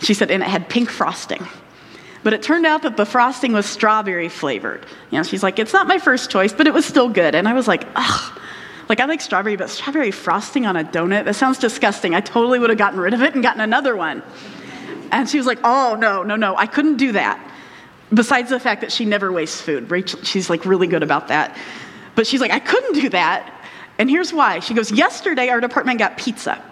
She 0.00 0.14
said, 0.14 0.30
and 0.30 0.42
it 0.42 0.48
had 0.48 0.68
pink 0.68 0.90
frosting. 0.90 1.46
But 2.22 2.32
it 2.32 2.42
turned 2.42 2.66
out 2.66 2.82
that 2.82 2.96
the 2.96 3.06
frosting 3.06 3.52
was 3.52 3.66
strawberry 3.66 4.28
flavored. 4.28 4.84
You 5.10 5.18
know, 5.18 5.22
she's 5.22 5.42
like, 5.42 5.58
it's 5.58 5.72
not 5.72 5.86
my 5.86 5.98
first 5.98 6.30
choice, 6.30 6.52
but 6.52 6.66
it 6.66 6.74
was 6.74 6.84
still 6.84 7.08
good. 7.08 7.34
And 7.34 7.48
I 7.48 7.54
was 7.54 7.66
like, 7.66 7.86
ugh. 7.96 8.40
Like, 8.88 9.00
I 9.00 9.04
like 9.04 9.20
strawberry, 9.20 9.56
but 9.56 9.70
strawberry 9.70 10.10
frosting 10.10 10.66
on 10.66 10.76
a 10.76 10.84
donut? 10.84 11.24
That 11.24 11.36
sounds 11.36 11.58
disgusting. 11.58 12.14
I 12.14 12.20
totally 12.20 12.58
would 12.58 12.70
have 12.70 12.78
gotten 12.78 12.98
rid 12.98 13.14
of 13.14 13.22
it 13.22 13.34
and 13.34 13.42
gotten 13.42 13.60
another 13.60 13.94
one. 13.94 14.22
And 15.12 15.28
she 15.28 15.38
was 15.38 15.46
like, 15.46 15.60
oh, 15.62 15.96
no, 15.98 16.22
no, 16.22 16.36
no, 16.36 16.56
I 16.56 16.66
couldn't 16.66 16.96
do 16.96 17.12
that. 17.12 17.38
Besides 18.12 18.50
the 18.50 18.58
fact 18.58 18.80
that 18.80 18.90
she 18.90 19.04
never 19.04 19.30
wastes 19.30 19.60
food. 19.60 19.90
Rachel, 19.90 20.20
she's 20.24 20.50
like 20.50 20.64
really 20.64 20.88
good 20.88 21.04
about 21.04 21.28
that. 21.28 21.56
But 22.16 22.26
she's 22.26 22.40
like, 22.40 22.50
I 22.50 22.58
couldn't 22.58 22.94
do 22.94 23.08
that. 23.10 23.64
And 23.98 24.10
here's 24.10 24.32
why. 24.32 24.58
She 24.58 24.74
goes, 24.74 24.90
yesterday 24.90 25.48
our 25.50 25.60
department 25.60 26.00
got 26.00 26.16
pizza. 26.16 26.62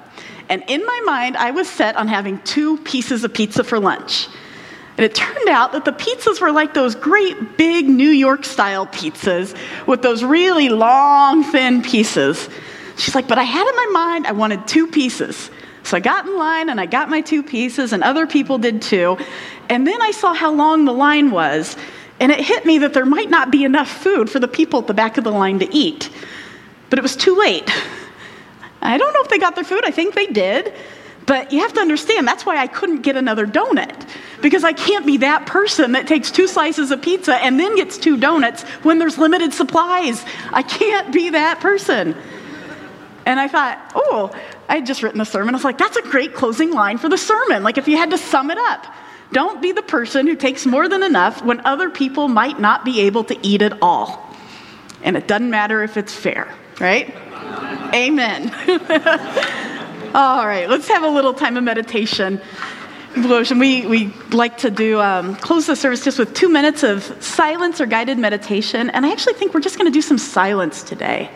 And 0.49 0.65
in 0.67 0.85
my 0.85 1.03
mind, 1.05 1.37
I 1.37 1.51
was 1.51 1.69
set 1.69 1.97
on 1.97 2.09
having 2.09 2.41
two 2.41 2.79
pieces 2.79 3.25
of 3.25 3.35
pizza 3.35 3.65
for 3.65 3.79
lunch. 3.79 4.29
And 4.97 5.05
it 5.05 5.15
turned 5.15 5.49
out 5.49 5.73
that 5.73 5.85
the 5.85 5.93
pizzas 5.93 6.41
were 6.41 6.51
like 6.51 6.75
those 6.75 6.95
great 6.95 7.57
big 7.57 7.89
New 7.89 8.09
York 8.09 8.45
style 8.45 8.87
pizzas 8.87 9.57
with 9.87 10.03
those 10.03 10.25
really 10.25 10.71
long, 10.71 11.45
thin 11.45 11.83
pieces. 11.83 12.49
She's 12.97 13.15
like, 13.15 13.29
but 13.29 13.39
I 13.39 13.45
had 13.45 13.69
in 13.69 13.77
my 13.77 13.87
mind 13.93 14.27
I 14.27 14.33
wanted 14.33 14.67
two 14.67 14.89
pieces. 14.89 15.51
So 15.85 15.97
I 15.97 16.01
got 16.01 16.27
in 16.27 16.37
line 16.37 16.69
and 16.69 16.81
I 16.81 16.87
got 16.87 17.09
my 17.09 17.21
two 17.21 17.43
pieces, 17.43 17.95
and 17.95 18.03
other 18.03 18.27
people 18.27 18.59
did 18.59 18.83
too. 18.83 19.17
And 19.71 19.87
then 19.87 20.03
I 20.03 20.11
saw 20.11 20.35
how 20.35 20.53
long 20.53 20.85
the 20.85 20.93
line 20.93 21.31
was, 21.31 21.77
and 22.21 22.33
it 22.33 22.41
hit 22.41 22.67
me 22.67 22.79
that 22.79 22.93
there 22.93 23.07
might 23.07 23.31
not 23.31 23.51
be 23.51 23.65
enough 23.65 23.89
food 23.89 24.29
for 24.29 24.39
the 24.39 24.49
people 24.49 24.81
at 24.81 24.87
the 24.87 24.95
back 24.95 25.17
of 25.17 25.25
the 25.25 25.31
line 25.31 25.61
to 25.61 25.75
eat. 25.75 26.11
But 26.91 26.99
it 26.99 27.03
was 27.03 27.17
too 27.17 27.39
late. 27.39 27.71
I 28.81 28.99
don't 28.99 29.13
know 29.13 29.23
if 29.23 29.29
they 29.29 29.39
got 29.39 29.55
their 29.55 29.65
food, 29.65 29.83
I 29.85 29.91
think 29.91 30.15
they 30.15 30.27
did. 30.27 30.73
But 31.27 31.53
you 31.53 31.61
have 31.61 31.75
to 31.75 31.81
understand, 31.81 32.27
that's 32.27 32.47
why 32.47 32.57
I 32.57 32.67
couldn't 32.67 33.03
get 33.03 33.17
another 33.17 33.47
donut. 33.47 34.09
Because 34.41 34.65
I 34.65 34.73
can't 34.73 35.05
be 35.05 35.19
that 35.19 35.45
person 35.45 35.93
that 35.93 36.07
takes 36.07 36.31
two 36.31 36.49
slices 36.49 36.91
of 36.91 37.03
pizza 37.03 37.37
and 37.37 37.61
then 37.61 37.77
gets 37.77 37.99
two 37.99 38.17
donuts 38.17 38.63
when 38.83 38.99
there's 38.99 39.19
limited 39.19 39.53
supplies. 39.53 40.25
I 40.53 40.63
can't 40.63 41.13
be 41.13 41.31
that 41.31 41.61
person. 41.61 42.17
And 43.27 43.39
I 43.39 43.47
thought, 43.47 43.93
oh, 43.95 44.35
I 44.71 44.77
had 44.77 44.87
just 44.87 45.03
written 45.03 45.21
a 45.21 45.27
sermon. 45.27 45.55
I 45.55 45.59
was 45.59 45.65
like, 45.65 45.77
that's 45.77 45.99
a 45.99 46.03
great 46.03 46.33
closing 46.33 46.71
line 46.71 46.97
for 46.97 47.11
the 47.11 47.19
sermon. 47.19 47.63
Like, 47.63 47.77
if 47.77 47.89
you 47.89 47.99
had 47.99 48.09
to 48.11 48.19
sum 48.19 48.51
it 48.51 48.57
up, 48.57 48.87
don't 49.31 49.61
be 49.61 49.73
the 49.73 49.83
person 49.83 50.27
who 50.27 50.35
takes 50.35 50.65
more 50.65 50.89
than 50.89 51.03
enough 51.03 51.45
when 51.45 51.61
other 51.67 51.91
people 51.91 52.29
might 52.29 52.59
not 52.59 52.87
be 52.87 53.01
able 53.03 53.25
to 53.25 53.47
eat 53.47 53.61
it 53.61 53.75
all. 53.83 54.35
And 55.03 55.15
it 55.15 55.29
doesn't 55.29 55.51
matter 55.51 55.83
if 55.83 55.99
it's 55.99 56.15
fair, 56.15 56.55
right? 56.81 57.15
Amen. 57.95 58.51
All 60.15 60.47
right, 60.47 60.69
let's 60.69 60.89
have 60.89 61.03
a 61.03 61.09
little 61.09 61.35
time 61.35 61.57
of 61.57 61.65
meditation. 61.65 62.41
We, 63.17 63.87
we 63.87 64.13
like 64.31 64.59
to 64.59 64.71
do 64.71 65.01
um, 65.01 65.35
close 65.37 65.67
the 65.67 65.75
service 65.75 66.05
just 66.05 66.19
with 66.19 66.35
two 66.35 66.49
minutes 66.49 66.83
of 66.83 67.03
silence 67.23 67.81
or 67.81 67.87
guided 67.87 68.19
meditation. 68.19 68.91
And 68.91 69.05
I 69.05 69.11
actually 69.11 69.35
think 69.35 69.55
we're 69.55 69.61
just 69.61 69.77
going 69.77 69.91
to 69.91 69.93
do 69.93 70.03
some 70.03 70.19
silence 70.19 70.83
today. 70.83 71.31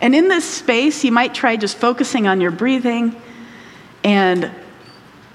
And 0.00 0.14
in 0.14 0.28
this 0.28 0.44
space, 0.44 1.04
you 1.04 1.12
might 1.12 1.34
try 1.34 1.56
just 1.56 1.76
focusing 1.76 2.28
on 2.28 2.40
your 2.40 2.50
breathing 2.50 3.20
and 4.04 4.50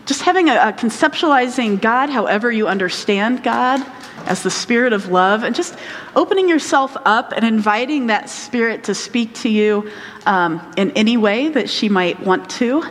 just 0.06 0.22
having 0.22 0.50
a, 0.50 0.56
a 0.56 0.74
conceptualizing 0.74 1.82
God 1.82 2.10
however 2.10 2.52
you 2.52 2.68
understand 2.68 3.44
God 3.44 3.86
as 4.26 4.44
the 4.44 4.52
spirit 4.52 4.94
of 4.94 5.10
love, 5.10 5.44
and 5.44 5.54
just 5.54 5.78
opening 6.16 6.48
yourself 6.48 6.96
up 7.04 7.34
and 7.36 7.44
inviting 7.46 8.08
that 8.08 8.30
spirit 8.30 8.86
to 8.86 8.96
speak 8.96 9.34
to 9.34 9.50
you 9.50 9.90
um, 10.26 10.62
in 10.78 10.92
any 10.92 11.18
way 11.18 11.50
that 11.50 11.70
she 11.70 11.90
might 11.90 12.20
want 12.22 12.50
to. 12.50 12.84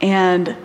And 0.00 0.56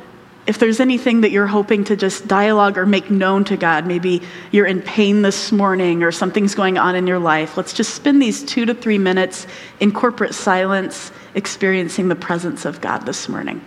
if 0.45 0.57
there's 0.57 0.79
anything 0.79 1.21
that 1.21 1.31
you're 1.31 1.47
hoping 1.47 1.83
to 1.86 1.95
just 1.95 2.27
dialogue 2.27 2.77
or 2.77 2.86
make 2.86 3.09
known 3.09 3.43
to 3.45 3.55
God, 3.55 3.86
maybe 3.86 4.21
you're 4.51 4.65
in 4.65 4.81
pain 4.81 5.21
this 5.21 5.51
morning 5.51 6.03
or 6.03 6.12
something's 6.12 6.55
going 6.55 6.77
on 6.77 6.95
in 6.95 7.07
your 7.07 7.19
life, 7.19 7.55
let's 7.55 7.71
just 7.71 7.93
spend 7.93 8.21
these 8.21 8.43
two 8.43 8.65
to 8.65 8.73
three 8.73 8.97
minutes 8.97 9.47
in 9.79 9.91
corporate 9.91 10.33
silence 10.33 11.12
experiencing 11.36 12.09
the 12.09 12.15
presence 12.15 12.65
of 12.65 12.81
God 12.81 13.05
this 13.05 13.29
morning. 13.29 13.63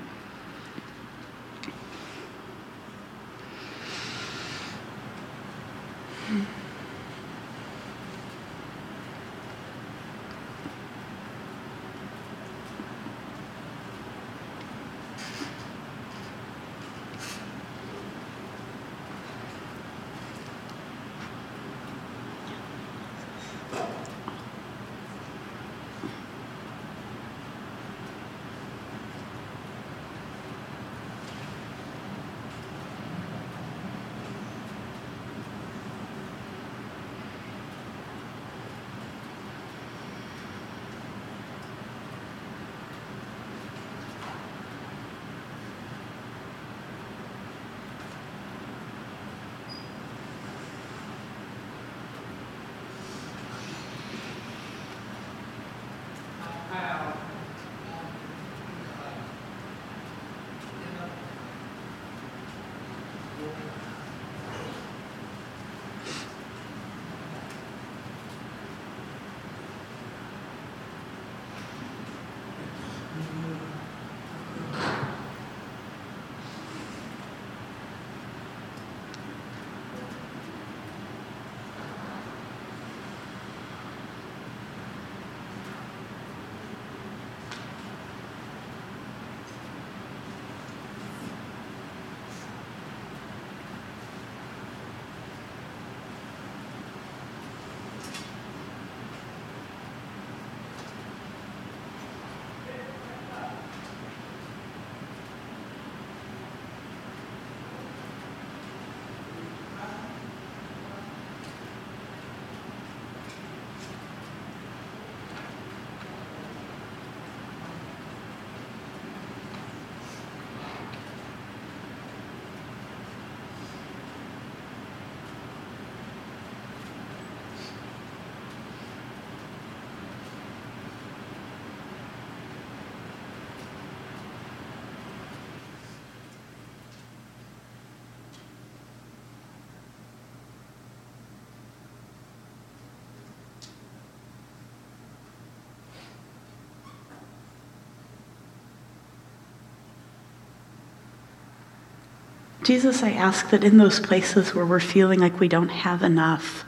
Jesus, 152.66 153.04
I 153.04 153.12
ask 153.12 153.50
that 153.50 153.62
in 153.62 153.76
those 153.76 154.00
places 154.00 154.52
where 154.52 154.66
we're 154.66 154.80
feeling 154.80 155.20
like 155.20 155.38
we 155.38 155.46
don't 155.46 155.68
have 155.68 156.02
enough, 156.02 156.64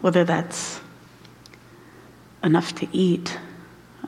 whether 0.00 0.24
that's 0.24 0.80
enough 2.42 2.74
to 2.74 2.88
eat, 2.90 3.38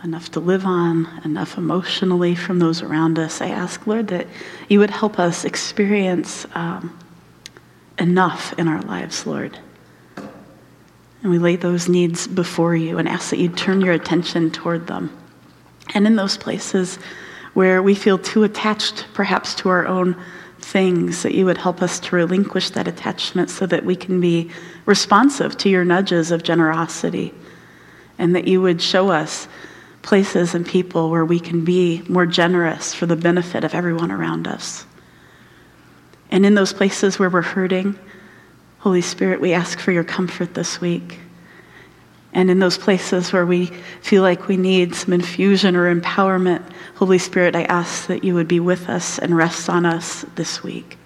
enough 0.03 0.33
to 0.33 0.41
live 0.41 0.67
on, 0.67 1.07
enough 1.25 1.57
emotionally 1.59 2.35
from 2.35 2.59
those 2.59 2.83
around 2.83 3.21
us, 3.21 3.41
I 3.41 3.51
ask, 3.51 3.87
Lord, 3.87 4.09
that 4.09 4.27
you 4.69 4.81
would 4.81 4.91
help 4.91 5.21
us 5.21 5.45
experience 5.45 6.45
um, 6.57 6.99
enough 8.01 8.53
in 8.59 8.67
our 8.67 8.83
lives, 8.83 9.29
Lord. 9.29 9.57
And 10.17 11.31
we 11.31 11.39
lay 11.39 11.55
those 11.55 11.89
needs 11.89 12.27
before 12.27 12.75
you 12.75 12.99
and 12.99 13.09
ask 13.09 13.31
that 13.31 13.39
you 13.39 13.49
turn 13.49 13.81
your 13.81 13.95
attention 13.95 14.51
toward 14.51 14.89
them. 14.89 15.17
And 15.95 16.05
in 16.05 16.17
those 16.17 16.37
places 16.37 16.99
where 17.55 17.81
we 17.81 17.95
feel 17.95 18.19
too 18.19 18.43
attached, 18.43 19.07
perhaps, 19.15 19.55
to 19.55 19.69
our 19.69 19.87
own 19.87 20.21
things, 20.61 21.23
that 21.23 21.35
you 21.35 21.45
would 21.45 21.59
help 21.59 21.83
us 21.83 22.01
to 22.01 22.17
relinquish 22.17 22.71
that 22.71 22.89
attachment 22.89 23.51
so 23.51 23.67
that 23.67 23.85
we 23.85 23.97
can 23.97 24.21
be 24.21 24.51
responsive 24.85 25.57
to 25.59 25.69
your 25.69 25.85
nudges 25.85 26.31
of 26.31 26.43
generosity, 26.43 27.33
and 28.19 28.35
that 28.35 28.49
you 28.49 28.61
would 28.61 28.81
show 28.83 29.11
us 29.11 29.49
places 30.03 30.55
and 30.55 30.67
people 30.67 31.11
where 31.11 31.25
we 31.25 31.41
can 31.41 31.65
be 31.65 32.03
more 32.09 32.27
generous 32.27 32.95
for 32.95 33.07
the 33.07 33.17
benefit 33.17 33.65
of 33.65 33.75
everyone 33.75 34.11
around 34.11 34.47
us. 34.47 34.87
And 36.31 36.47
in 36.47 36.55
those 36.55 36.73
places 36.73 37.19
where 37.19 37.31
we're 37.31 37.43
hurting, 37.43 37.99
Holy 38.79 39.01
Spirit, 39.01 39.41
we 39.41 39.53
ask 39.53 39.79
for 39.79 39.93
your 39.93 40.05
comfort 40.05 40.55
this 40.55 40.81
week. 40.81 41.19
And 42.37 42.51
in 42.51 42.59
those 42.59 42.77
places 42.77 43.33
where 43.33 43.47
we 43.47 43.67
feel 44.03 44.21
like 44.21 44.47
we 44.47 44.59
need 44.59 44.95
some 44.95 45.15
infusion 45.15 45.75
or 45.75 45.93
empowerment, 45.93 46.63
Holy 46.97 47.17
Spirit, 47.17 47.57
I 47.57 47.63
ask 47.63 48.09
that 48.09 48.25
you 48.25 48.35
would 48.35 48.47
be 48.47 48.61
with 48.61 48.91
us 48.91 49.19
and 49.19 49.35
rest 49.35 49.71
on 49.71 49.87
us 49.87 50.27
this 50.35 50.63
week. 50.63 50.99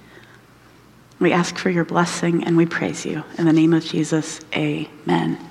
We 1.21 1.33
ask 1.33 1.57
for 1.57 1.71
your 1.71 1.85
blessing 1.85 2.43
and 2.43 2.57
we 2.57 2.67
praise 2.67 3.07
you. 3.07 3.23
In 3.39 3.45
the 3.45 3.53
name 3.53 3.73
of 3.75 3.85
Jesus, 3.85 4.41
amen. 4.57 5.50